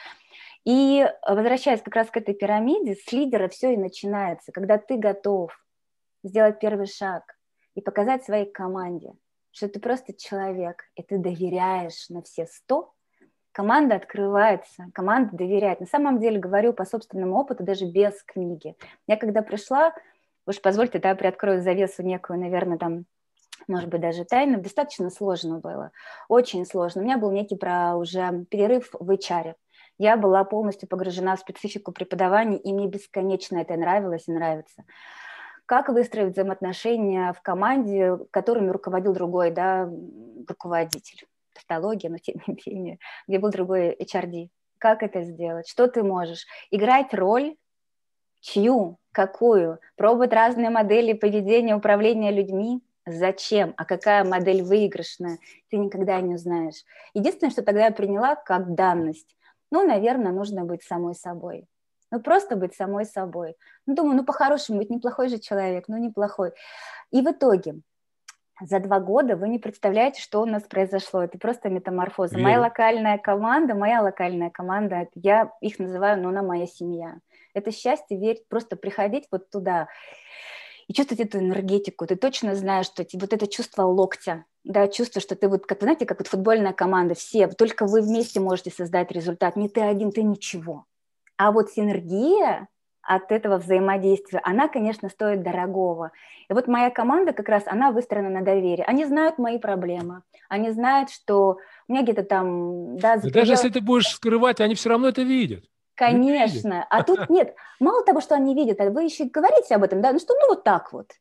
И 0.65 1.07
возвращаясь 1.27 1.83
как 1.83 1.95
раз 1.95 2.11
к 2.11 2.17
этой 2.17 2.35
пирамиде, 2.35 2.95
с 2.95 3.13
лидера 3.13 3.49
все 3.49 3.75
и 3.75 3.77
начинается, 3.77 4.51
когда 4.51 4.79
ты 4.79 4.97
готов 4.97 5.53
сделать 6.23 6.59
первый 6.59 6.87
шаг 6.87 7.23
и 7.75 7.83
показать 7.83 8.25
своей 8.25 8.51
команде, 8.51 9.13
что 9.51 9.69
ты 9.69 9.79
просто 9.79 10.15
человек, 10.15 10.85
и 10.97 11.03
ты 11.03 11.19
доверяешь 11.19 12.09
на 12.09 12.23
все 12.23 12.47
сто, 12.47 12.95
команда 13.53 13.97
открывается, 13.97 14.87
команда 14.95 15.37
доверяет. 15.37 15.81
На 15.81 15.87
самом 15.87 16.19
деле, 16.19 16.41
говорю 16.41 16.73
по 16.73 16.85
собственному 16.85 17.37
опыту, 17.37 17.63
даже 17.63 17.85
без 17.85 18.23
книги. 18.25 18.75
Я 19.07 19.17
когда 19.17 19.43
пришла, 19.43 19.95
уж 20.47 20.61
позвольте, 20.61 20.99
да, 20.99 21.15
приоткрою 21.15 21.61
завесу 21.61 22.03
некую, 22.03 22.41
наверное, 22.41 22.79
там 22.79 23.05
может 23.69 23.89
быть, 23.89 24.01
даже 24.01 24.25
тайным, 24.25 24.63
достаточно 24.63 25.11
сложно 25.11 25.59
было, 25.59 25.91
очень 26.29 26.67
сложно. 26.67 27.03
У 27.03 27.05
меня 27.05 27.19
был 27.19 27.31
некий 27.31 27.57
про 27.57 27.97
уже 27.97 28.45
перерыв 28.51 28.91
в 28.93 29.11
HR. 29.11 29.55
Я 29.97 30.17
была 30.17 30.45
полностью 30.45 30.89
погружена 30.89 31.37
в 31.37 31.41
специфику 31.41 31.93
преподавания, 31.93 32.59
и 32.59 32.73
мне 32.73 32.89
бесконечно 32.89 33.59
это 33.59 33.77
нравилось 33.77 34.27
и 34.27 34.33
нравится. 34.33 34.85
Как 35.67 35.89
выстроить 35.89 36.33
взаимоотношения 36.33 37.33
в 37.33 37.41
команде, 37.41 38.19
которыми 38.31 38.71
руководил 38.71 39.15
другой 39.15 39.51
да, 39.51 39.89
руководитель? 40.49 41.27
Тавтология, 41.55 42.11
но 42.11 42.19
тем 42.19 42.43
не 42.47 42.59
менее, 42.67 42.99
где 43.29 43.39
был 43.39 43.51
другой 43.51 43.95
HRD. 43.95 44.49
Как 44.79 45.05
это 45.05 45.23
сделать? 45.23 45.69
Что 45.69 45.87
ты 45.87 46.03
можешь? 46.03 46.45
Играть 46.73 47.15
роль 47.15 47.57
чью, 48.41 48.99
какую? 49.13 49.79
Пробовать 49.97 50.33
разные 50.33 50.69
модели 50.69 51.13
поведения, 51.13 51.77
управления 51.77 52.33
людьми– 52.33 52.83
Зачем? 53.07 53.75
А 53.77 53.85
какая 53.85 54.25
модель 54.25 54.63
выигрышная? 54.63 55.39
Ты 55.69 55.77
никогда 55.77 56.21
не 56.21 56.35
узнаешь. 56.35 56.85
Единственное, 57.13 57.51
что 57.51 57.63
тогда 57.63 57.87
я 57.87 57.91
приняла 57.91 58.35
как 58.35 58.75
данность, 58.75 59.37
ну, 59.71 59.87
наверное, 59.87 60.33
нужно 60.33 60.65
быть 60.65 60.83
самой 60.83 61.15
собой. 61.15 61.67
Ну, 62.11 62.21
просто 62.21 62.57
быть 62.57 62.75
самой 62.75 63.05
собой. 63.05 63.57
Ну, 63.87 63.95
думаю, 63.95 64.17
ну, 64.17 64.25
по-хорошему, 64.25 64.79
быть 64.79 64.91
неплохой 64.91 65.29
же 65.29 65.39
человек, 65.39 65.87
ну, 65.89 65.97
неплохой. 65.97 66.53
И 67.11 67.21
в 67.21 67.31
итоге 67.31 67.81
за 68.61 68.79
два 68.79 69.01
года 69.01 69.37
вы 69.37 69.49
не 69.49 69.59
представляете, 69.59 70.23
что 70.23 70.41
у 70.41 70.47
нас 70.47 70.63
произошло. 70.63 71.25
Это 71.25 71.39
просто 71.39 71.71
метаморфоза. 71.71 72.37
Верю. 72.37 72.45
Моя 72.45 72.61
локальная 72.61 73.19
команда, 73.19 73.75
моя 73.75 74.01
локальная 74.01 74.51
команда, 74.51 75.09
я 75.15 75.51
их 75.61 75.79
называю, 75.79 76.23
ну, 76.23 76.29
она 76.29 76.43
моя 76.43 76.67
семья. 76.67 77.17
Это 77.53 77.73
счастье, 77.73 78.19
верить, 78.19 78.47
просто 78.49 78.77
приходить 78.77 79.27
вот 79.31 79.51
туда 79.51 79.89
и 80.89 80.93
чувствовать 80.93 81.27
эту 81.27 81.39
энергетику. 81.39 82.07
Ты 82.07 82.17
точно 82.17 82.55
знаешь, 82.55 82.87
что 82.87 83.05
вот 83.15 83.33
это 83.33 83.47
чувство 83.47 83.83
локтя, 83.83 84.45
да, 84.65 84.89
чувство, 84.89 85.21
что 85.21 85.37
ты 85.37 85.49
вот, 85.49 85.67
как, 85.67 85.81
знаете, 85.83 86.07
как 86.07 86.19
вот 86.19 86.29
футбольная 86.29 86.73
команда, 86.73 87.15
все, 87.15 87.49
только 87.49 87.87
вы 87.87 88.01
вместе 88.01 88.41
можете 88.41 88.71
создать 88.71 89.11
результат, 89.13 89.57
не 89.57 89.69
ты 89.69 89.81
один, 89.81 90.11
ты 90.11 90.23
ничего. 90.23 90.87
А 91.37 91.53
вот 91.53 91.71
синергия 91.71 92.69
от 93.03 93.31
этого 93.31 93.59
взаимодействия, 93.59 94.41
она, 94.43 94.69
конечно, 94.69 95.09
стоит 95.11 95.43
дорогого. 95.43 96.13
И 96.49 96.55
вот 96.55 96.67
моя 96.69 96.91
команда 96.91 97.33
как 97.33 97.49
раз, 97.49 97.65
она 97.67 97.91
выстроена 97.91 98.31
на 98.31 98.43
доверии. 98.43 98.85
Они 98.87 99.05
знают 99.05 99.39
мои 99.39 99.59
проблемы, 99.59 100.23
они 100.49 100.71
знают, 100.71 101.11
что 101.11 101.59
у 101.89 101.93
меня 101.93 102.03
где-то 102.03 102.23
там... 102.23 102.97
Да, 102.97 103.19
да 103.19 103.29
даже 103.29 103.53
если 103.53 103.69
ты 103.69 103.81
будешь 103.81 104.09
скрывать, 104.09 104.61
они 104.61 104.75
все 104.75 104.89
равно 104.89 105.09
это 105.09 105.23
видят. 105.23 105.65
Конечно. 105.95 106.87
А 106.91 107.03
тут 107.03 107.29
нет. 107.31 107.55
Мало 107.81 108.05
того, 108.05 108.21
что 108.21 108.35
они 108.35 108.55
видят, 108.55 108.81
а 108.81 108.91
вы 108.91 109.05
еще 109.05 109.25
говорите 109.25 109.75
об 109.75 109.85
этом, 109.85 110.01
да, 110.01 110.13
ну 110.13 110.19
что, 110.19 110.35
ну 110.35 110.49
вот 110.49 110.65
так 110.65 110.93
вот. 110.93 111.13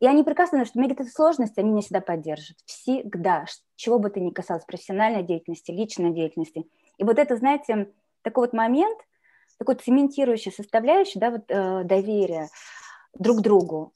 И 0.00 0.06
они 0.06 0.24
прекрасно 0.24 0.56
знают, 0.56 0.68
что 0.68 0.78
у 0.78 0.82
меня 0.82 0.92
какие-то 0.92 1.14
сложности, 1.14 1.60
они 1.60 1.70
меня 1.70 1.82
всегда 1.82 2.00
поддержат. 2.00 2.56
Всегда. 2.66 3.44
Чего 3.76 4.00
бы 4.00 4.10
ты 4.10 4.20
ни 4.20 4.30
касалось, 4.30 4.64
профессиональной 4.64 5.22
деятельности, 5.22 5.70
личной 5.70 6.10
деятельности. 6.10 6.66
И 6.98 7.04
вот 7.04 7.20
это, 7.20 7.36
знаете, 7.36 7.92
такой 8.22 8.48
вот 8.48 8.52
момент, 8.52 8.98
такой 9.58 9.76
цементирующий 9.76 10.50
составляющий, 10.50 11.20
да, 11.20 11.30
вот 11.30 11.42
э, 11.48 11.84
доверие 11.84 12.48
друг 13.14 13.42
другу, 13.42 13.92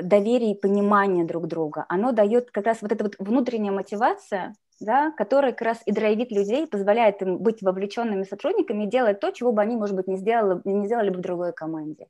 доверие 0.00 0.52
и 0.52 0.58
понимание 0.58 1.24
друг 1.24 1.46
друга, 1.48 1.84
оно 1.88 2.12
дает 2.12 2.50
как 2.50 2.64
раз 2.64 2.80
вот 2.80 2.92
эта 2.92 3.04
вот 3.04 3.16
внутренняя 3.18 3.72
мотивация, 3.72 4.54
да, 4.82 5.10
которая 5.12 5.52
как 5.52 5.62
раз 5.62 5.82
и 5.86 5.92
драйвит 5.92 6.30
людей, 6.30 6.66
позволяет 6.66 7.22
им 7.22 7.38
быть 7.38 7.62
вовлеченными 7.62 8.24
сотрудниками 8.24 8.84
и 8.84 8.88
делать 8.88 9.20
то, 9.20 9.30
чего 9.30 9.52
бы 9.52 9.62
они, 9.62 9.76
может 9.76 9.96
быть, 9.96 10.06
не 10.06 10.16
сделали, 10.16 10.60
не 10.64 10.86
сделали 10.86 11.10
бы 11.10 11.18
в 11.18 11.22
другой 11.22 11.52
команде. 11.52 12.08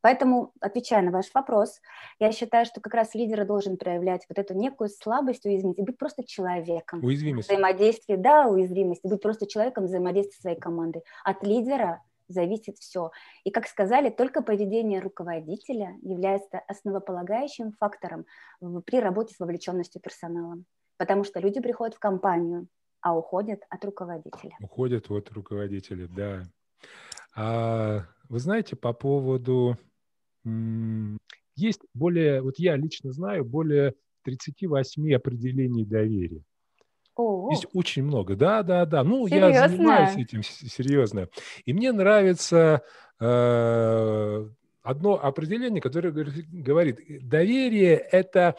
Поэтому, 0.00 0.52
отвечая 0.60 1.00
на 1.00 1.10
ваш 1.10 1.32
вопрос, 1.32 1.80
я 2.18 2.30
считаю, 2.30 2.66
что 2.66 2.82
как 2.82 2.92
раз 2.92 3.14
лидер 3.14 3.46
должен 3.46 3.78
проявлять 3.78 4.26
вот 4.28 4.38
эту 4.38 4.52
некую 4.52 4.90
слабость, 4.90 5.46
уязвимость, 5.46 5.78
и 5.78 5.82
быть 5.82 5.96
просто 5.96 6.24
человеком. 6.24 7.02
Уязвимость. 7.02 7.48
Взаимодействие, 7.48 8.18
да, 8.18 8.46
уязвимость, 8.46 9.00
быть 9.02 9.22
просто 9.22 9.46
человеком 9.46 9.84
взаимодействия 9.84 10.40
своей 10.42 10.60
командой. 10.60 11.02
От 11.24 11.42
лидера 11.42 12.02
зависит 12.28 12.76
все. 12.76 13.12
И, 13.44 13.50
как 13.50 13.66
сказали, 13.66 14.10
только 14.10 14.42
поведение 14.42 15.00
руководителя 15.00 15.96
является 16.02 16.58
основополагающим 16.68 17.72
фактором 17.72 18.26
при 18.84 19.00
работе 19.00 19.34
с 19.34 19.38
вовлеченностью 19.38 20.02
персонала. 20.02 20.58
Потому 21.04 21.22
что 21.22 21.38
люди 21.38 21.60
приходят 21.60 21.94
в 21.94 21.98
компанию, 21.98 22.66
а 23.02 23.14
уходят 23.14 23.60
от 23.68 23.84
руководителя. 23.84 24.56
Уходят 24.58 25.10
от 25.10 25.30
руководителя, 25.32 26.08
да. 26.08 26.44
А 27.36 28.06
вы 28.30 28.38
знаете, 28.38 28.74
по 28.74 28.94
поводу 28.94 29.76
есть 31.56 31.82
более, 31.92 32.40
вот 32.40 32.58
я 32.58 32.76
лично 32.76 33.12
знаю, 33.12 33.44
более 33.44 33.92
38 34.22 35.14
определений 35.14 35.84
доверия. 35.84 36.42
О, 37.16 37.50
Есть 37.50 37.66
очень 37.74 38.04
много. 38.04 38.34
Да, 38.34 38.62
да, 38.62 38.86
да. 38.86 39.04
Ну, 39.04 39.28
серьезно? 39.28 39.52
я 39.52 39.68
занимаюсь 39.68 40.16
этим 40.16 40.42
серьезно. 40.42 41.28
И 41.66 41.74
мне 41.74 41.92
нравится 41.92 42.80
э, 43.20 44.48
одно 44.84 45.18
определение, 45.20 45.80
которое 45.80 46.12
говорит, 46.12 47.00
доверие– 47.26 47.96
это 48.12 48.56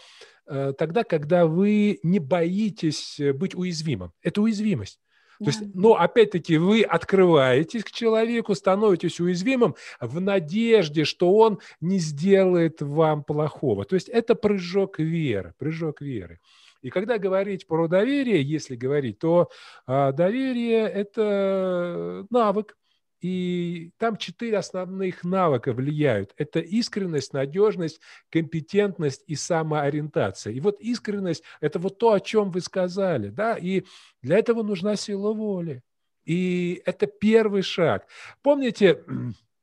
э, 0.47 0.73
тогда, 0.77 1.03
когда 1.03 1.45
вы 1.45 1.99
не 2.03 2.19
боитесь 2.19 3.21
быть 3.35 3.55
уязвимым. 3.55 4.11
Это 4.21 4.41
уязвимость. 4.41 4.99
То 5.39 5.45
есть, 5.45 5.75
но 5.75 5.95
опять-таки 5.95 6.57
вы 6.57 6.81
открываетесь 6.83 7.83
к 7.83 7.91
человеку, 7.91 8.55
становитесь 8.55 9.19
уязвимым 9.19 9.75
в 9.99 10.21
надежде, 10.21 11.03
что 11.03 11.33
он 11.33 11.59
не 11.81 11.99
сделает 11.99 12.81
вам 12.81 13.23
плохого. 13.23 13.83
То 13.83 13.95
есть 13.95 14.07
это 14.07 14.35
прыжок 14.35 14.97
веры, 14.99 15.53
прыжок 15.57 16.01
веры. 16.01 16.39
И 16.81 16.89
когда 16.89 17.17
говорить 17.17 17.67
про 17.67 17.87
доверие, 17.87 18.41
если 18.41 18.75
говорить, 18.75 19.19
то 19.19 19.49
а, 19.87 20.11
доверие– 20.11 20.87
это 20.93 22.25
навык, 22.29 22.77
и 23.25 23.89
там 23.97 24.17
четыре 24.17 24.59
основных 24.59 25.23
навыка 25.23 25.73
влияют. 25.73 26.35
Это 26.37 26.59
искренность, 26.59 27.33
надежность, 27.33 27.99
компетентность 28.29 29.23
и 29.25 29.35
самоориентация. 29.35 30.53
И 30.53 30.59
вот 30.59 30.79
искренность– 30.79 31.43
это 31.59 31.79
вот 31.79 31.97
то, 31.97 32.13
о 32.13 32.19
чем 32.19 32.51
вы 32.51 32.61
сказали. 32.61 33.29
Да? 33.29 33.55
И 33.55 33.83
для 34.21 34.37
этого 34.37 34.61
нужна 34.61 34.95
сила 34.95 35.33
воли. 35.33 35.81
И 36.25 36.83
это 36.85 37.07
первый 37.07 37.63
шаг. 37.63 38.05
Помните 38.43 39.03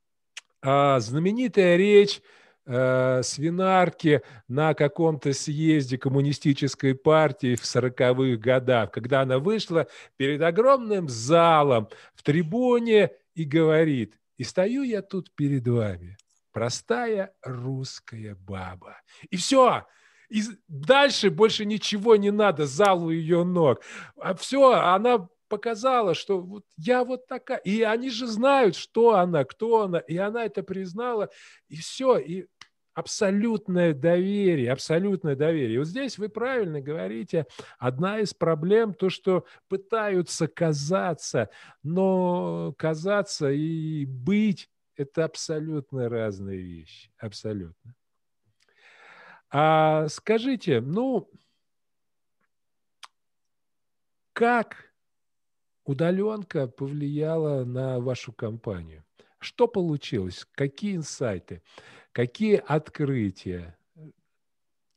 а, 0.63 0.99
знаменитая 0.99 1.77
речь 1.77 2.21
э, 2.67 3.23
свинарки 3.23 4.23
на 4.49 4.75
каком-то 4.75 5.33
съезде 5.33 5.99
коммунистической 5.99 6.97
партии 6.97 7.55
в 7.55 7.63
40-х 7.63 8.37
годах, 8.39 8.91
когда 8.91 9.21
она 9.21 9.39
вышла 9.39 9.87
перед 10.17 10.43
огромным 10.43 11.09
залом 11.09 11.89
в 12.17 12.25
трибуне 12.25 13.13
и 13.35 13.45
говорит, 13.45 14.19
и 14.37 14.45
стою 14.45 14.83
я 14.83 15.03
тут 15.03 15.35
перед 15.35 15.67
вами, 15.67 16.17
простая 16.53 17.35
русская 17.43 18.35
баба. 18.35 19.01
И 19.31 19.37
все, 19.37 19.87
и 20.29 20.43
дальше 20.67 21.31
больше 21.31 21.65
ничего 21.65 22.17
не 22.17 22.31
надо, 22.31 22.67
залу 22.67 23.11
ее 23.11 23.45
ног. 23.45 23.83
А 24.17 24.35
все, 24.35 24.73
она 24.73 25.29
показала, 25.49 26.15
что 26.15 26.41
вот 26.41 26.65
я 26.79 27.05
вот 27.05 27.27
такая. 27.27 27.59
И 27.59 27.83
они 27.83 28.09
же 28.09 28.27
знают, 28.27 28.75
что 28.75 29.17
она, 29.17 29.45
кто 29.45 29.83
она. 29.83 29.99
И 29.99 30.17
она 30.17 30.47
это 30.47 30.63
признала. 30.63 31.29
И 31.69 31.77
все. 31.77 32.17
И 32.17 32.47
абсолютное 32.95 33.95
доверие, 33.95 34.73
абсолютное 34.73 35.37
доверие. 35.37 35.79
Вот 35.79 35.89
здесь 35.89 36.19
вы 36.19 36.29
правильно 36.29 36.81
говорите, 36.81 37.47
одна 37.79 38.21
из 38.21 38.35
проблем 38.35 38.95
то, 38.95 39.09
что 39.09 39.47
пытаются 39.69 40.49
казаться, 40.49 41.51
но 41.83 42.75
казаться 42.77 43.51
и 43.51 44.05
быть– 44.05 44.71
это 44.97 45.25
абсолютно 45.25 46.09
разные 46.09 46.59
вещи, 46.59 47.11
абсолютно. 47.19 47.95
А 49.51 50.09
скажите, 50.09 50.81
ну, 50.81 51.31
как 54.33 54.93
удаленка 55.85 56.67
повлияла 56.69 57.65
на 57.65 58.01
вашу 58.01 58.33
компанию? 58.33 59.05
Что 59.43 59.67
получилось? 59.67 60.47
Какие 60.55 60.97
инсайты? 60.97 61.63
Какие 62.13 62.63
открытия? 62.65 63.77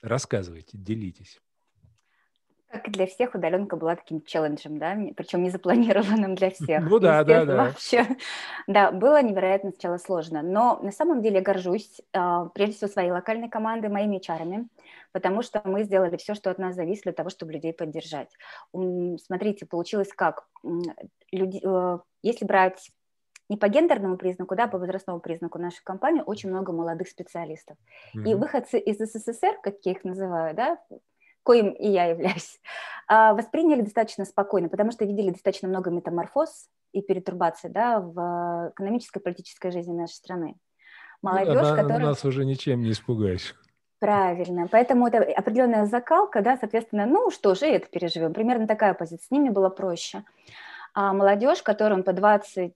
Рассказывайте, 0.01 0.77
делитесь. 0.77 1.41
Как 2.69 2.88
и 2.89 2.91
для 2.91 3.08
всех, 3.08 3.34
удаленка 3.34 3.75
была 3.75 3.95
таким 3.95 4.21
челленджем, 4.21 4.77
да, 4.77 4.95
причем 5.15 5.41
не 5.41 5.49
запланированным 5.49 6.36
для 6.36 6.51
всех. 6.51 6.84
Ну 6.84 6.99
да, 6.99 7.23
да, 7.23 7.45
да. 7.45 7.55
Вообще, 7.55 8.05
да, 8.67 8.91
было 8.91 9.21
невероятно 9.23 9.71
сначала 9.71 9.97
сложно, 9.97 10.43
но 10.43 10.79
на 10.81 10.91
самом 10.91 11.21
деле 11.21 11.41
горжусь, 11.41 12.01
а, 12.13 12.45
прежде 12.49 12.75
всего, 12.75 12.89
своей 12.89 13.12
локальной 13.12 13.49
командой, 13.49 13.88
моими 13.88 14.19
чарами, 14.19 14.67
потому 15.12 15.41
что 15.41 15.62
мы 15.63 15.84
сделали 15.84 16.17
все, 16.17 16.36
что 16.36 16.51
от 16.51 16.60
нас 16.60 16.75
зависит 16.75 17.03
для 17.03 17.13
того, 17.13 17.29
чтобы 17.29 17.53
людей 17.53 17.73
поддержать. 17.73 18.29
Смотрите, 18.73 19.65
получилось 19.65 20.10
как? 20.13 20.47
Люди, 21.31 21.62
э, 21.63 21.99
если 22.21 22.45
брать 22.45 22.91
не 23.49 23.58
по 23.58 23.67
гендерному 23.67 24.17
признаку, 24.17 24.55
да, 24.55 24.63
а 24.63 24.67
по 24.67 24.77
возрастному 24.77 25.19
признаку 25.19 25.60
нашей 25.60 25.84
компании 25.84 26.23
очень 26.25 26.49
много 26.49 26.71
молодых 26.71 27.08
специалистов. 27.08 27.77
Mm-hmm. 28.15 28.29
И 28.29 28.36
выходцы 28.36 28.79
из 28.79 28.97
СССР, 28.97 29.60
как 29.62 29.75
я 29.84 29.91
их 29.91 30.03
называю, 30.03 30.55
да, 30.55 30.79
коим 31.43 31.69
и 31.69 31.88
я 31.88 32.05
являюсь, 32.05 32.60
а, 33.08 33.34
восприняли 33.34 33.81
достаточно 33.81 34.25
спокойно, 34.25 34.67
потому 34.69 34.91
что 34.91 35.05
видели 35.05 35.29
достаточно 35.29 35.67
много 35.67 35.91
метаморфоз 35.91 36.67
и 36.91 37.01
перетурбаций 37.01 37.69
да, 37.69 37.99
в 37.99 38.71
экономической 38.73 39.19
и 39.19 39.23
политической 39.23 39.71
жизни 39.71 39.93
нашей 39.93 40.13
страны. 40.13 40.55
Ну 41.21 41.29
Молодежь, 41.29 41.69
ну, 41.69 41.75
которая... 41.75 41.99
Нас 41.99 42.25
уже 42.25 42.45
ничем 42.45 42.81
не 42.81 42.91
испугаешь. 42.91 43.55
Правильно. 43.99 44.67
Поэтому 44.69 45.08
это 45.08 45.19
определенная 45.19 45.86
закалка, 45.86 46.41
да, 46.41 46.58
соответственно, 46.58 47.05
ну 47.05 47.31
что 47.31 47.55
же, 47.55 47.65
это 47.65 47.88
переживем. 47.88 48.34
Примерно 48.34 48.67
такая 48.67 48.93
позиция. 48.93 49.25
С 49.25 49.31
ними 49.31 49.49
было 49.49 49.69
проще. 49.69 50.23
А 50.97 51.12
молодежь, 51.12 51.62
которым 51.62 52.03
по 52.03 52.12
22-25, 52.12 52.71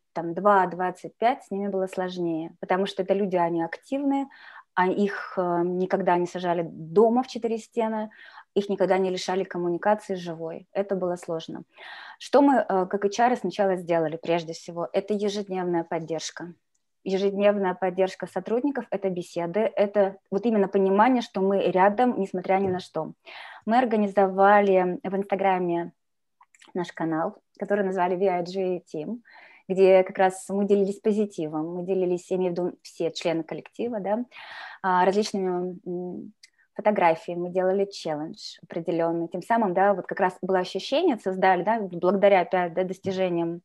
с 1.42 1.52
ними 1.52 1.70
было 1.70 1.88
сложнее, 1.88 2.54
потому 2.60 2.86
что 2.86 3.02
это 3.04 3.14
люди, 3.14 3.38
они 3.38 3.64
активные, 3.64 4.28
а 4.74 4.88
их 4.88 5.36
э, 5.38 5.62
никогда 5.64 6.18
не 6.18 6.26
сажали 6.26 6.64
дома 6.70 7.24
в 7.24 7.28
четыре 7.28 7.58
стены, 7.58 8.12
их 8.56 8.68
никогда 8.68 8.98
не 8.98 9.10
лишали 9.10 9.46
коммуникации 9.46 10.16
живой. 10.16 10.68
Это 10.74 10.96
было 10.96 11.16
сложно. 11.16 11.64
Что 12.18 12.42
мы, 12.42 12.58
э, 12.58 12.86
как 12.88 13.06
HR, 13.06 13.38
сначала 13.38 13.78
сделали 13.78 14.18
прежде 14.18 14.52
всего? 14.52 14.90
Это 14.92 15.14
ежедневная 15.14 15.86
поддержка. 15.86 16.54
Ежедневная 17.06 17.74
поддержка 17.74 18.28
сотрудников– 18.28 18.86
это 18.92 19.10
беседы, 19.10 19.62
это 19.62 20.18
вот 20.30 20.46
именно 20.46 20.68
понимание, 20.68 21.22
что 21.22 21.40
мы 21.40 21.72
рядом, 21.72 22.20
несмотря 22.20 22.56
ни 22.56 22.68
на 22.68 22.82
что. 22.82 23.14
Мы 23.66 23.78
организовали 23.78 25.00
в 25.04 25.16
Инстаграме 25.16 25.94
наш 26.74 26.92
канал, 26.92 27.38
который 27.60 27.84
назвали 27.84 28.18
VIG 28.18 28.84
Team, 28.94 29.22
где 29.70 30.04
как 30.04 30.18
раз 30.18 30.50
мы 30.50 30.66
делились 30.66 31.00
позитивом, 31.00 31.76
мы 31.76 31.84
делились, 31.84 32.30
я 32.32 32.38
имею 32.38 32.54
в 32.54 32.58
виду 32.58 32.78
все 32.82 33.12
члены 33.12 33.44
коллектива, 33.44 34.00
да, 34.00 34.26
а, 34.82 35.06
различными 35.06 36.32
фотографиями, 36.74 37.42
мы 37.42 37.50
делали 37.50 37.86
челлендж 37.86 38.58
определенный, 38.64 39.28
тем 39.28 39.44
самым, 39.44 39.74
да, 39.74 39.94
вот 39.94 40.08
как 40.08 40.20
раз 40.20 40.38
было 40.42 40.60
ощущение, 40.60 41.20
создали, 41.20 41.64
да, 41.64 41.80
благодаря 41.82 42.42
опять 42.42 42.74
да, 42.74 42.84
достижениям 42.84 43.62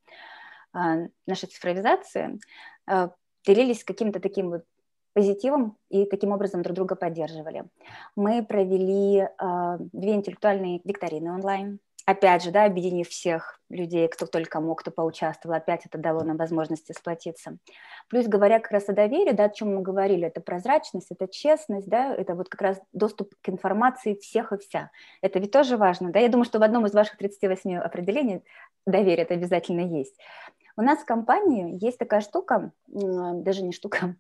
а, 0.74 1.06
нашей 1.26 1.48
цифровизации, 1.48 2.38
а, 2.86 3.10
делились 3.46 3.82
каким-то 3.82 4.20
таким 4.20 4.50
вот 4.50 4.64
позитивом 5.14 5.78
и 5.88 6.04
таким 6.06 6.32
образом 6.32 6.62
друг 6.62 6.74
друга 6.74 6.96
поддерживали. 6.96 7.64
Мы 8.16 8.44
провели 8.44 9.28
две 9.92 10.14
интеллектуальные 10.14 10.80
викторины 10.84 11.32
онлайн, 11.32 11.78
опять 12.04 12.42
же, 12.42 12.50
да, 12.50 12.64
объединив 12.64 13.08
всех 13.08 13.60
людей, 13.70 14.08
кто 14.08 14.26
только 14.26 14.60
мог, 14.60 14.80
кто 14.80 14.90
поучаствовал, 14.90 15.56
опять 15.56 15.86
это 15.86 15.98
дало 15.98 16.22
нам 16.22 16.36
возможности 16.36 16.92
сплотиться. 16.92 17.58
Плюс, 18.08 18.26
говоря 18.26 18.60
как 18.60 18.72
раз 18.72 18.88
о 18.88 18.92
доверии, 18.92 19.32
да, 19.32 19.44
о 19.44 19.48
чем 19.48 19.74
мы 19.74 19.82
говорили, 19.82 20.26
это 20.26 20.40
прозрачность, 20.40 21.10
это 21.10 21.26
честность, 21.28 21.88
да, 21.88 22.14
это 22.14 22.34
вот 22.34 22.48
как 22.48 22.60
раз 22.60 22.80
доступ 22.92 23.34
к 23.40 23.48
информации 23.48 24.14
всех 24.14 24.52
и 24.52 24.58
вся. 24.58 24.90
Это 25.22 25.38
ведь 25.38 25.50
тоже 25.50 25.76
важно, 25.76 26.10
да, 26.10 26.20
я 26.20 26.28
думаю, 26.28 26.44
что 26.44 26.58
в 26.58 26.62
одном 26.62 26.86
из 26.86 26.92
ваших 26.92 27.16
38 27.16 27.76
определений 27.76 28.42
доверие 28.86 29.24
это 29.24 29.34
обязательно 29.34 29.80
есть. 29.80 30.18
У 30.76 30.82
нас 30.82 30.98
в 31.00 31.04
компании 31.04 31.78
есть 31.82 31.98
такая 31.98 32.20
штука, 32.20 32.72
даже 32.86 33.62
не 33.62 33.72
штука, 33.72 34.16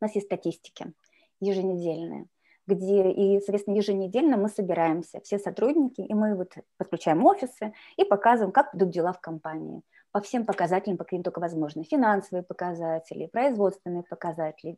у 0.00 0.04
нас 0.04 0.14
есть 0.14 0.26
статистики 0.26 0.92
еженедельные 1.40 2.26
где 2.68 3.10
и, 3.10 3.40
соответственно, 3.40 3.76
еженедельно 3.76 4.36
мы 4.36 4.48
собираемся, 4.48 5.20
все 5.20 5.38
сотрудники, 5.38 6.02
и 6.02 6.14
мы 6.14 6.36
вот 6.36 6.52
подключаем 6.76 7.24
офисы 7.24 7.72
и 7.96 8.04
показываем, 8.04 8.52
как 8.52 8.74
идут 8.74 8.90
дела 8.90 9.12
в 9.12 9.20
компании 9.20 9.82
по 10.12 10.20
всем 10.20 10.44
показателям, 10.44 10.96
по 10.96 11.04
каким 11.04 11.22
только 11.22 11.40
возможно. 11.40 11.82
Финансовые 11.84 12.42
показатели, 12.42 13.26
производственные 13.26 14.04
показатели, 14.04 14.76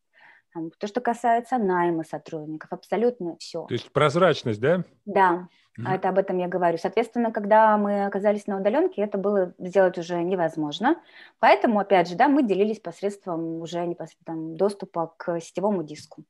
То, 0.79 0.87
что 0.87 1.01
касается 1.01 1.59
найма 1.59 2.05
сотрудников, 2.05 2.73
абсолютно 2.73 3.37
все. 3.39 3.67
То 3.67 3.75
есть 3.75 3.93
прозрачность, 3.93 4.61
да? 4.61 4.85
Да, 5.05 5.49
mm-hmm. 5.79 5.95
это 5.95 6.09
об 6.09 6.19
этом 6.19 6.39
я 6.39 6.49
говорю. 6.49 6.79
Соответственно, 6.79 7.31
когда 7.31 7.77
мы 7.77 8.05
оказались 8.07 8.47
на 8.47 8.59
удаленке, 8.59 9.03
это 9.03 9.19
было 9.19 9.55
сделать 9.59 9.97
уже 9.99 10.23
невозможно. 10.23 11.01
Поэтому, 11.39 11.79
опять 11.79 12.09
же, 12.09 12.17
да, 12.17 12.29
мы 12.29 12.43
делились 12.43 12.81
посредством 12.81 13.61
уже 13.61 13.87
непосредственно 13.87 14.57
доступа 14.57 15.15
к 15.17 15.41
сетевому 15.41 15.85
диску. 15.85 16.25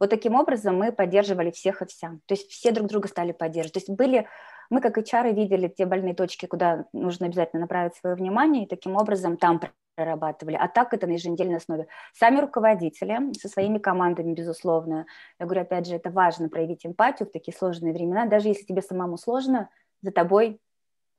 Вот 0.00 0.10
таким 0.10 0.34
образом 0.34 0.76
мы 0.76 0.92
поддерживали 0.92 1.50
всех 1.50 1.82
и 1.82 1.86
вся. 1.86 2.18
То 2.26 2.34
есть 2.34 2.50
все 2.50 2.72
друг 2.72 2.88
друга 2.88 3.08
стали 3.08 3.32
поддерживать. 3.32 3.74
То 3.74 3.78
есть 3.78 3.90
были 3.90 4.28
мы 4.70 4.80
как 4.80 4.96
HR 4.96 5.34
видели 5.34 5.68
те 5.68 5.84
больные 5.84 6.14
точки, 6.14 6.46
куда 6.46 6.86
нужно 6.92 7.26
обязательно 7.26 7.60
направить 7.62 7.94
свое 7.94 8.16
внимание, 8.16 8.64
и 8.64 8.68
таким 8.68 8.96
образом 8.96 9.36
там 9.36 9.60
прорабатывали. 9.94 10.56
А 10.56 10.68
так 10.68 10.94
это 10.94 11.06
на 11.06 11.12
еженедельной 11.12 11.56
основе. 11.56 11.86
Сами 12.14 12.40
руководители 12.40 13.32
со 13.34 13.48
своими 13.48 13.78
командами, 13.78 14.32
безусловно. 14.32 15.06
Я 15.38 15.46
говорю, 15.46 15.62
опять 15.62 15.86
же, 15.86 15.96
это 15.96 16.10
важно 16.10 16.48
проявить 16.48 16.86
эмпатию 16.86 17.28
в 17.28 17.32
такие 17.32 17.54
сложные 17.54 17.92
времена. 17.92 18.26
Даже 18.26 18.48
если 18.48 18.64
тебе 18.64 18.82
самому 18.82 19.18
сложно, 19.18 19.68
за 20.00 20.10
тобой 20.10 20.58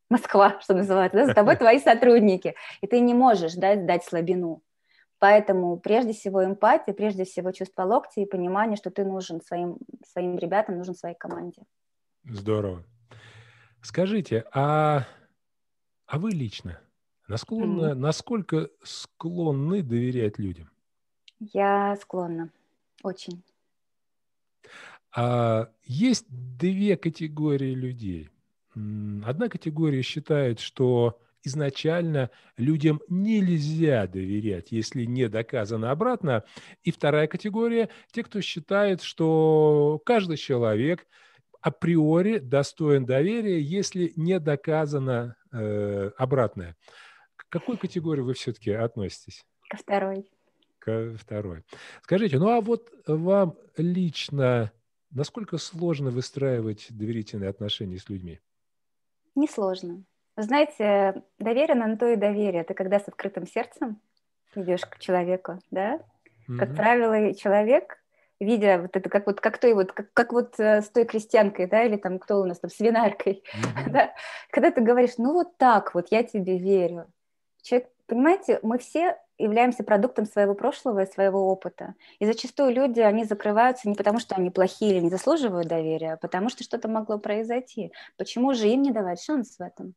Москва, 0.10 0.60
что 0.60 0.74
называется, 0.74 1.18
да, 1.18 1.26
за 1.26 1.34
тобой 1.34 1.56
твои 1.58 1.80
сотрудники. 1.80 2.56
И 2.82 2.88
ты 2.88 3.00
не 3.00 3.14
можешь 3.14 3.54
да, 3.54 3.76
дать 3.76 4.04
слабину. 4.04 4.62
Поэтому 5.24 5.78
прежде 5.78 6.12
всего 6.12 6.44
эмпатия, 6.44 6.94
прежде 6.94 7.24
всего 7.24 7.54
чувство 7.54 7.84
локти 7.84 8.20
и 8.20 8.26
понимание, 8.26 8.76
что 8.76 8.92
ты 8.92 9.06
нужен 9.06 9.40
своим, 9.40 9.78
своим 10.06 10.38
ребятам, 10.38 10.78
нужен 10.78 10.96
своей 10.96 11.16
команде. 11.16 11.62
Здорово. 12.26 12.84
Скажите, 13.82 14.44
а, 14.52 15.08
а 16.08 16.20
вы 16.20 16.32
лично 16.32 16.78
насколько, 17.30 17.66
mm-hmm. 17.66 17.94
насколько 17.94 18.70
склонны 18.84 19.82
доверять 19.82 20.40
людям? 20.40 20.70
Я 21.40 21.96
склонна, 22.02 22.50
очень. 23.02 23.46
А 25.16 25.70
есть 25.86 26.26
две 26.28 26.98
категории 26.98 27.74
людей. 27.74 28.30
Одна 28.76 29.48
категория 29.48 30.02
считает, 30.02 30.60
что 30.60 31.18
изначально 31.44 32.30
людям 32.58 33.02
нельзя 33.10 34.08
доверять, 34.08 34.72
если 34.72 35.06
не 35.06 35.30
доказано 35.30 35.92
обратно. 35.92 36.44
И 36.84 36.92
вторая 36.92 37.28
категория– 37.28 37.90
те, 38.12 38.24
кто 38.24 38.42
считает, 38.42 39.02
что 39.02 40.02
каждый 40.06 40.38
человек 40.38 41.08
априори 41.62 42.40
достоин 42.40 43.06
доверия, 43.06 43.60
если 43.62 44.14
не 44.16 44.40
доказано 44.40 45.36
э, 45.52 46.12
обратное. 46.18 46.76
К 47.36 47.48
какой 47.50 47.78
категории 47.78 48.22
вы 48.22 48.34
все-таки 48.34 48.72
относитесь? 48.72 49.46
Ко 49.70 49.78
второй. 49.78 50.30
Ко 50.80 51.16
второй. 51.18 51.64
Скажите, 52.02 52.38
ну 52.40 52.50
а 52.50 52.60
вот 52.62 52.92
вам 53.08 53.56
лично 53.78 54.72
насколько 55.14 55.58
сложно 55.58 56.10
выстраивать 56.10 56.88
доверительные 56.90 57.50
отношения 57.50 57.98
с 57.98 58.10
людьми? 58.10 58.40
Несложно. 59.36 60.04
Знаете, 60.36 61.24
доверие 61.40 61.76
на 61.76 61.96
то 61.98 62.08
и 62.08 62.16
доверие. 62.16 62.64
Ты 62.64 62.74
когда 62.74 63.00
с 63.00 63.08
открытым 63.08 63.48
сердцем 63.48 64.02
идешь 64.56 64.86
к 64.86 65.00
человеку, 65.00 65.60
да? 65.72 66.00
Как 66.60 66.70
mm 66.70 66.76
правило, 66.76 67.34
человек 67.34 67.98
видя 68.44 68.80
вот 68.82 68.96
это, 68.96 69.10
как 69.10 69.26
вот, 69.26 69.42
как 69.42 69.58
той 69.58 69.74
вот, 69.74 69.92
как, 69.92 70.14
как 70.14 70.34
вот 70.34 70.60
э, 70.60 70.82
с 70.82 70.90
той 70.90 71.06
крестьянкой, 71.06 71.68
да, 71.68 71.84
или 71.84 71.98
там 71.98 72.20
кто 72.20 72.42
у 72.42 72.46
нас 72.46 72.60
там, 72.60 72.70
свинаркой, 72.70 73.44
mm-hmm. 73.56 73.90
да, 73.92 74.14
когда 74.52 74.72
ты 74.72 74.82
говоришь, 74.82 75.18
ну 75.18 75.34
вот 75.34 75.58
так 75.58 75.94
вот, 75.96 76.08
я 76.12 76.24
тебе 76.24 76.58
верю. 76.58 77.08
Человек, 77.62 77.90
понимаете, 78.08 78.60
мы 78.62 78.78
все 78.78 79.18
являемся 79.38 79.84
продуктом 79.84 80.26
своего 80.26 80.54
прошлого 80.54 81.04
и 81.04 81.12
своего 81.12 81.48
опыта. 81.48 81.96
И 82.20 82.26
зачастую 82.26 82.74
люди, 82.74 83.00
они 83.00 83.24
закрываются 83.24 83.90
не 83.90 83.96
потому, 83.96 84.20
что 84.20 84.36
они 84.36 84.52
плохие 84.52 84.92
или 84.92 85.00
не 85.00 85.10
заслуживают 85.10 85.68
доверия, 85.68 86.14
а 86.14 86.18
потому 86.18 86.50
что 86.50 86.64
что-то 86.64 86.88
могло 86.88 87.18
произойти. 87.18 87.92
Почему 88.18 88.54
же 88.54 88.68
им 88.68 88.84
не 88.84 88.92
давать 88.92 89.22
шанс 89.22 89.58
в 89.58 89.62
этом? 89.62 89.96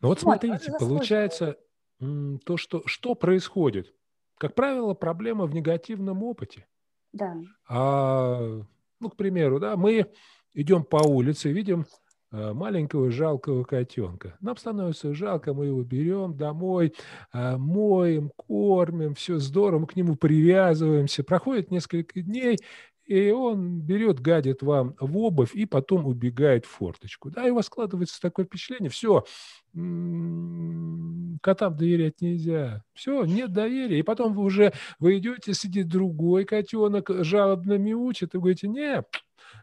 Ну 0.00 0.08
вот 0.08 0.20
смотрите, 0.20 0.72
получается, 0.78 1.56
то, 1.98 2.56
что, 2.56 2.82
что 2.86 3.14
происходит. 3.14 3.94
Как 4.38 4.54
правило, 4.54 4.94
проблема 4.94 5.46
в 5.46 5.54
негативном 5.54 6.22
опыте. 6.22 6.66
Да. 7.12 7.34
А, 7.68 8.62
ну, 9.00 9.10
к 9.10 9.16
примеру, 9.16 9.58
да, 9.58 9.76
мы 9.76 10.06
идем 10.54 10.84
по 10.84 10.98
улице, 10.98 11.50
видим 11.50 11.86
э, 12.30 12.52
маленького 12.52 13.10
жалкого 13.10 13.64
котенка. 13.64 14.36
Нам 14.40 14.56
становится 14.56 15.14
жалко, 15.14 15.54
мы 15.54 15.66
его 15.66 15.82
берем 15.82 16.36
домой, 16.36 16.94
э, 17.32 17.56
моем, 17.56 18.30
кормим, 18.36 19.14
все 19.14 19.38
здорово, 19.38 19.80
мы 19.80 19.86
к 19.86 19.96
нему 19.96 20.14
привязываемся. 20.14 21.24
Проходит 21.24 21.70
несколько 21.70 22.20
дней, 22.22 22.58
и 23.08 23.30
он 23.30 23.80
берет, 23.80 24.20
гадит 24.20 24.62
вам 24.62 24.94
в 25.00 25.16
обувь 25.16 25.54
и 25.54 25.64
потом 25.64 26.06
убегает 26.06 26.66
в 26.66 26.68
форточку. 26.68 27.30
Да, 27.30 27.48
и 27.48 27.50
у 27.50 27.54
вас 27.54 27.66
складывается 27.66 28.20
такое 28.20 28.44
впечатление, 28.44 28.90
все, 28.90 29.24
котам 31.40 31.74
доверять 31.74 32.20
нельзя. 32.20 32.84
Все, 32.92 33.24
нет 33.24 33.52
доверия. 33.52 33.98
И 33.98 34.02
потом 34.02 34.34
вы 34.34 34.42
уже, 34.42 34.74
вы 34.98 35.16
идете, 35.16 35.54
сидит 35.54 35.88
другой 35.88 36.44
котенок, 36.44 37.08
жалобно 37.24 37.78
мяучит, 37.78 38.34
и 38.34 38.38
говорите, 38.38 38.68
нет, 38.68 39.06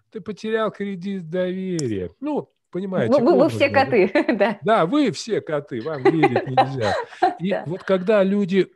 ты 0.09 0.21
потерял 0.21 0.71
кредит 0.71 1.29
доверия. 1.29 2.09
Ну, 2.19 2.49
понимаете. 2.71 3.21
Вы, 3.21 3.37
вы 3.37 3.49
все 3.49 3.69
коты, 3.69 4.11
да. 4.39 4.57
Да, 4.63 4.85
вы 4.87 5.11
все 5.11 5.39
коты, 5.39 5.81
вам 5.81 6.01
верить 6.01 6.47
нельзя. 6.47 6.95
И 7.39 7.55
вот 7.67 7.83
когда 7.83 8.23
люди 8.23 8.67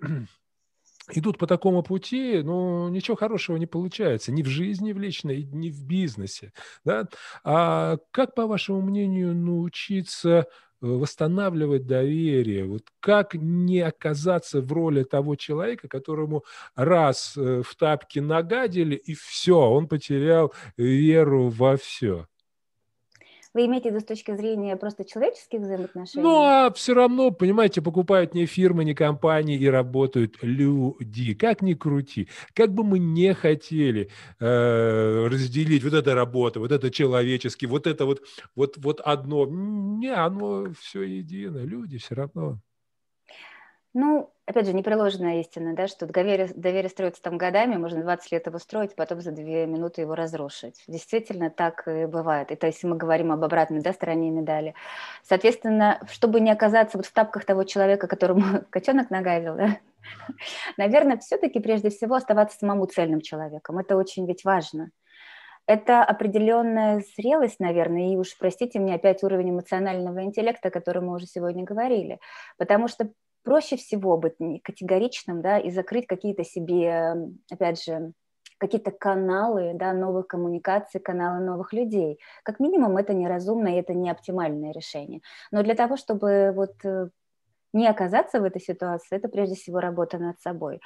идут 1.17 1.37
по 1.37 1.47
такому 1.47 1.83
пути, 1.83 2.41
ну, 2.43 2.89
ничего 2.89 3.15
хорошего 3.17 3.57
не 3.57 3.65
получается 3.65 4.31
ни 4.31 4.43
в 4.43 4.47
жизни, 4.47 4.93
в 4.93 4.99
личной, 4.99 5.43
ни 5.43 5.69
в 5.69 5.83
бизнесе. 5.85 6.53
Да? 6.85 7.07
А 7.43 7.97
как, 8.11 8.35
по 8.35 8.47
вашему 8.47 8.81
мнению, 8.81 9.35
научиться 9.35 10.29
э, 10.29 10.43
восстанавливать 10.81 11.85
доверие? 11.85 12.65
Вот 12.65 12.83
как 12.99 13.33
не 13.35 13.81
оказаться 13.81 14.61
в 14.61 14.71
роли 14.71 15.03
того 15.03 15.35
человека, 15.35 15.87
которому 15.87 16.43
раз 16.75 17.35
э, 17.37 17.61
в 17.65 17.75
тапке 17.75 18.21
нагадили, 18.21 18.95
и 18.95 19.13
все, 19.15 19.57
он 19.57 19.87
потерял 19.87 20.53
веру 20.77 21.49
во 21.49 21.77
все? 21.77 22.27
Вы 23.53 23.65
имеете 23.65 23.89
в 23.89 23.93
виду 23.93 24.01
с 24.01 24.07
точки 24.07 24.35
зрения 24.35 24.75
просто 24.75 25.03
человеческих 25.03 25.61
взаимоотношений? 25.61 26.23
Ну, 26.23 26.43
а 26.43 26.71
все 26.71 26.93
равно, 26.93 27.31
понимаете, 27.31 27.81
покупают 27.81 28.35
не 28.35 28.45
фирмы, 28.45 28.85
не 28.85 28.93
компании 28.93 29.57
и 29.57 29.67
работают 29.67 30.37
люди. 30.43 31.33
Как 31.33 31.63
ни 31.63 31.73
крути. 31.73 32.29
Как 32.53 32.71
бы 32.73 32.83
мы 32.83 32.99
не 32.99 33.33
хотели 33.33 34.09
э, 34.39 35.27
разделить 35.27 35.83
вот 35.83 35.93
эта 35.93 36.13
работа, 36.13 36.59
вот 36.59 36.71
это 36.71 36.91
человеческий, 36.91 37.65
вот 37.65 37.87
это 37.87 38.05
вот, 38.05 38.21
вот, 38.55 38.77
вот 38.77 39.01
одно. 39.01 39.47
Не, 39.47 40.13
оно 40.13 40.71
все 40.79 41.01
едино. 41.01 41.57
Люди 41.57 41.97
все 41.97 42.13
равно. 42.13 42.59
Ну, 43.93 44.31
опять 44.49 44.65
же, 44.65 44.73
непреложная 44.73 45.41
истина, 45.41 45.75
да, 45.75 45.87
что 45.87 46.07
доверие, 46.07 46.49
доверие 46.55 46.89
строится 46.89 47.21
там 47.21 47.37
годами, 47.37 47.75
можно 47.75 48.01
20 48.01 48.31
лет 48.31 48.47
его 48.47 48.57
строить, 48.57 48.95
потом 48.95 49.21
за 49.21 49.31
две 49.31 49.67
минуты 49.67 50.01
его 50.01 50.15
разрушить. 50.15 50.83
Действительно, 50.87 51.51
так 51.51 51.87
и 51.87 52.07
бывает. 52.07 52.49
Это 52.49 52.65
если 52.65 52.87
мы 52.87 52.97
говорим 52.97 53.31
об 53.31 53.43
обратной 53.43 53.81
да, 53.81 53.93
стороне 53.93 54.31
медали. 54.31 54.73
Соответственно, 55.21 56.01
чтобы 56.09 56.39
не 56.39 56.49
оказаться 56.49 56.97
вот 56.97 57.05
в 57.05 57.13
тапках 57.13 57.45
того 57.45 57.63
человека, 57.63 58.07
которому 58.07 58.63
котенок 58.71 59.11
нагавил, 59.11 59.55
да, 59.55 59.77
наверное, 60.77 61.17
все-таки 61.17 61.59
прежде 61.59 61.91
всего 61.91 62.15
оставаться 62.15 62.57
самому 62.57 62.87
цельным 62.87 63.21
человеком. 63.21 63.77
Это 63.77 63.95
очень 63.97 64.25
ведь 64.25 64.43
важно 64.43 64.89
это 65.67 66.03
определенная 66.03 67.03
зрелость, 67.15 67.59
наверное, 67.59 68.13
и 68.13 68.17
уж 68.17 68.35
простите 68.39 68.79
мне 68.79 68.95
опять 68.95 69.23
уровень 69.23 69.51
эмоционального 69.51 70.23
интеллекта, 70.23 70.69
о 70.69 70.71
котором 70.71 71.05
мы 71.05 71.13
уже 71.13 71.27
сегодня 71.27 71.63
говорили, 71.63 72.19
потому 72.57 72.87
что 72.87 73.11
проще 73.43 73.77
всего 73.77 74.17
быть 74.17 74.35
категоричным, 74.63 75.41
да, 75.41 75.57
и 75.57 75.69
закрыть 75.71 76.07
какие-то 76.07 76.43
себе, 76.43 77.15
опять 77.49 77.83
же, 77.83 78.13
какие-то 78.59 78.91
каналы 78.91 79.71
да, 79.73 79.93
новых 79.93 80.27
коммуникаций, 80.27 80.99
каналы 80.99 81.43
новых 81.43 81.73
людей. 81.73 82.19
Как 82.43 82.59
минимум 82.59 82.97
это 82.97 83.13
неразумно 83.13 83.69
и 83.69 83.79
это 83.79 83.93
не 83.93 84.09
оптимальное 84.09 84.73
решение. 84.73 85.21
Но 85.51 85.63
для 85.63 85.75
того, 85.75 85.95
чтобы 85.97 86.51
вот 86.53 86.73
э, 86.83 87.09
не 87.73 87.87
оказаться 87.87 88.39
в 88.39 88.43
этой 88.43 88.61
ситуации, 88.61 89.15
это 89.15 89.29
прежде 89.29 89.55
всего 89.55 89.79
работа 89.79 90.17
над 90.17 90.39
собой. 90.41 90.81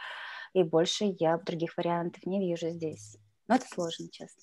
И 0.53 0.61
больше 0.63 1.15
я 1.19 1.37
других 1.37 1.75
вариантов 1.77 2.25
не 2.25 2.39
вижу 2.39 2.69
здесь. 2.69 3.17
Но 3.47 3.55
это 3.55 3.65
сложно, 3.67 4.07
честно. 4.11 4.41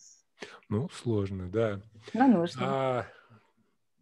Ну, 0.68 0.88
сложно, 0.90 1.48
да. 1.48 1.80
Но 2.14 2.26
нужно. 2.26 2.62
А, 2.64 3.06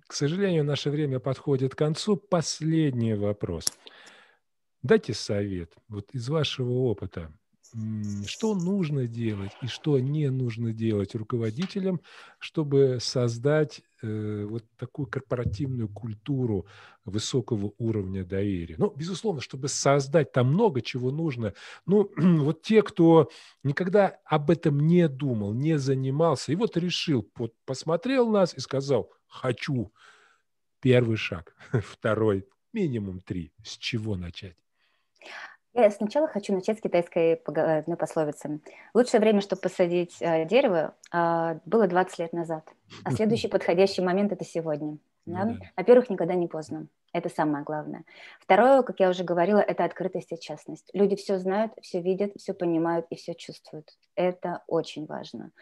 к 0.07 0.14
сожалению, 0.14 0.64
наше 0.64 0.90
время 0.90 1.21
подходит 1.21 1.75
к 1.75 1.79
концу. 1.79 2.16
Последний 2.16 3.14
вопрос. 3.14 3.66
Дайте 4.88 5.12
совет 5.12 5.70
вот 5.90 6.09
из 6.14 6.31
вашего 6.31 6.70
опыта. 6.70 7.31
что 8.24 8.55
нужно 8.55 9.07
делать 9.07 9.53
и 9.61 9.66
что 9.66 9.98
не 9.98 10.31
нужно 10.31 10.72
делать 10.72 11.14
руководителям, 11.14 12.01
чтобы 12.38 12.96
создать 12.98 13.83
э, 14.01 14.46
вот 14.48 14.64
такую 14.79 15.07
корпоративную 15.07 15.90
культуру 15.90 16.66
высокого 17.05 17.74
уровня 17.77 18.24
доверия. 18.24 18.77
Ну, 18.79 18.90
безусловно, 18.96 19.42
чтобы 19.42 19.68
создать 19.68 20.33
там 20.33 20.55
много 20.55 20.81
чего 20.81 21.11
нужно. 21.11 21.53
Ну, 21.85 22.11
вот 22.16 22.62
те, 22.62 22.81
кто 22.81 23.29
никогда 23.62 24.16
об 24.24 24.51
этом 24.51 24.81
не 24.81 25.07
думал, 25.07 25.53
не 25.53 25.79
занимался, 25.79 26.53
и 26.53 26.57
вот 26.57 26.79
решил, 26.79 27.31
вот 27.37 27.53
посмотрел 27.66 28.31
нас 28.31 28.55
и 28.55 28.61
сказал, 28.61 29.12
хочу. 29.27 29.92
Первый 30.81 31.18
шаг, 31.18 31.55
второй, 31.72 32.46
минимум 32.72 33.20
три. 33.20 33.53
С 33.62 33.77
чего 33.77 34.16
начать? 34.16 34.57
Я 35.79 35.93
сначала 35.93 36.27
хочу 36.27 36.53
начать 36.53 36.79
с 36.79 36.81
китайской 36.81 37.35
одной 37.35 37.97
пословицы. 37.97 38.59
Лучшее 38.95 39.21
время, 39.21 39.41
чтобы 39.41 39.62
посадить 39.62 40.17
э, 40.19 40.45
дерево, 40.45 40.97
э, 41.12 41.61
было 41.67 41.87
20 41.87 42.19
лет 42.19 42.33
назад, 42.33 42.69
а 43.05 43.12
следующий 43.12 43.47
подходящий 43.49 44.03
момент– 44.03 44.33
это 44.33 44.45
сегодня. 44.45 44.99
Ну 45.25 45.35
да? 45.35 45.45
Да. 45.45 45.57
Во-первых, 45.77 46.11
никогда 46.11 46.35
не 46.35 46.49
поздно. 46.49 46.88
Это 47.12 47.29
самое 47.29 47.62
главное. 47.62 48.03
Второе, 48.41 48.83
как 48.83 48.99
я 48.99 49.09
уже 49.09 49.23
говорила, 49.23 49.61
это 49.61 49.85
открытость 49.85 50.33
и 50.33 50.41
честность. 50.41 50.91
Люди 50.95 51.14
все 51.14 51.38
знают, 51.38 51.73
все 51.81 52.01
видят, 52.01 52.33
все 52.37 52.55
понимают 52.55 53.07
и 53.11 53.14
все 53.14 53.37
чувствуют. 53.37 53.97
Это 54.17 54.64
очень 54.67 55.07
важно. 55.07 55.53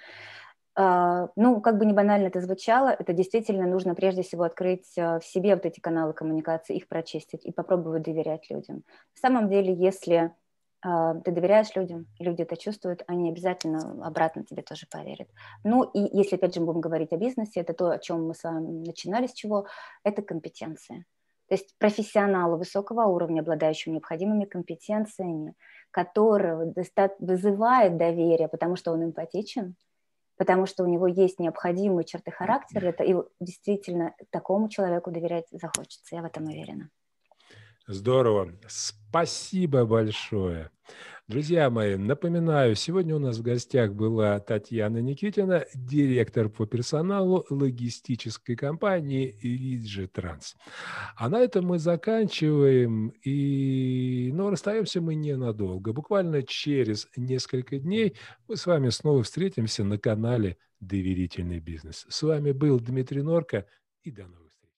А, 0.79 1.31
ну, 1.37 1.63
как 1.63 1.79
бы 1.79 1.87
не 1.87 1.95
банально 1.95 2.27
это 2.27 2.43
звучало, 2.43 2.91
это 2.91 3.15
действительно 3.15 3.67
нужно 3.67 3.95
прежде 3.95 4.23
всего 4.23 4.43
открыть 4.43 4.87
а, 4.99 5.19
в 5.21 5.25
себе 5.25 5.55
вот 5.55 5.65
эти 5.65 5.81
каналы 5.81 6.13
коммуникации, 6.13 6.77
их 6.77 6.87
прочистить 6.87 7.47
и 7.47 7.51
попробовать 7.51 8.03
доверять 8.03 8.51
людям. 8.51 8.85
На 9.15 9.29
самом 9.29 9.49
деле, 9.49 9.73
если 9.73 10.33
а, 10.83 11.15
ты 11.15 11.31
доверяешь 11.31 11.75
людям, 11.75 12.07
люди 12.19 12.43
это 12.43 12.59
чувствуют, 12.59 13.05
они 13.07 13.31
обязательно 13.31 14.07
обратно 14.07 14.45
тебе 14.45 14.63
тоже 14.63 14.87
поверят. 14.91 15.29
Ну 15.65 15.83
и 15.83 16.15
если 16.15 16.37
опять 16.37 16.55
же 16.55 16.61
мы 16.61 16.67
будем 16.67 16.83
говорить 16.83 17.13
о 17.13 17.17
бизнесе, 17.17 17.61
это 17.61 17.73
то, 17.73 17.89
о 17.89 17.99
чем 17.99 18.27
мы 18.27 18.35
с 18.35 18.45
вами 18.45 18.87
начинали, 18.87 19.29
с 19.29 19.33
чего, 19.33 19.67
это 20.05 20.21
компетенции. 20.21 21.07
То 21.49 21.55
есть 21.55 21.75
профессионалы 21.79 22.59
высокого 22.59 23.07
уровня, 23.07 23.41
обладающие 23.41 23.95
необходимыми 23.95 24.45
компетенциями, 24.45 25.55
который 25.91 26.75
вызывает 27.19 27.97
доверие, 27.97 28.49
потому 28.49 28.77
что 28.77 28.93
он 28.93 29.05
эмпатичен, 29.05 29.75
потому 30.37 30.67
что 30.67 30.85
у 30.85 30.87
него 30.87 31.07
есть 31.07 31.39
необходимые 31.39 32.05
черты 32.05 32.31
характера, 32.31 32.87
это 32.87 33.05
и 33.05 33.15
действительно 33.41 34.15
такому 34.31 34.69
человеку 34.69 35.11
доверять 35.11 35.47
захочется, 35.51 36.17
я 36.17 36.23
в 36.23 36.27
этом 36.27 36.45
уверена. 36.45 36.91
Здорово. 37.87 38.53
Спасибо 38.67 39.85
большое. 39.85 40.71
Друзья 41.29 41.71
мои, 41.71 41.97
напоминаю, 41.97 42.77
сегодня 42.77 43.17
у 43.17 43.19
нас 43.19 43.39
в 43.39 43.43
гостях 43.43 43.93
была 43.95 44.39
Татьяна 44.39 44.99
Никитина, 44.99 45.67
директор 45.75 46.49
по 46.49 46.67
персоналу 46.67 47.45
логистической 47.51 48.55
компании 48.55 49.37
«Риджи 49.43 50.07
Транс». 50.07 50.55
А 51.17 51.29
на 51.29 51.41
этом 51.41 51.67
мы 51.67 51.81
заканчиваем, 51.81 53.09
и... 53.25 54.31
но 54.35 54.51
расстаемся 54.51 55.01
мы 55.01 55.17
ненадолго. 55.17 55.93
Буквально 55.93 56.45
через 56.45 57.09
несколько 57.17 57.81
дней 57.81 58.15
мы 58.47 58.55
с 58.55 58.65
вами 58.65 58.91
снова 58.91 59.25
встретимся 59.25 59.83
на 59.83 59.99
канале 59.99 60.59
«Доверительный 60.79 61.59
бизнес». 61.59 62.07
С 62.09 62.23
вами 62.23 62.53
был 62.53 62.79
Дмитрий 62.79 63.23
Норко, 63.23 63.67
и 64.05 64.13
до 64.13 64.29
новых 64.29 64.53
встреч. 64.53 64.71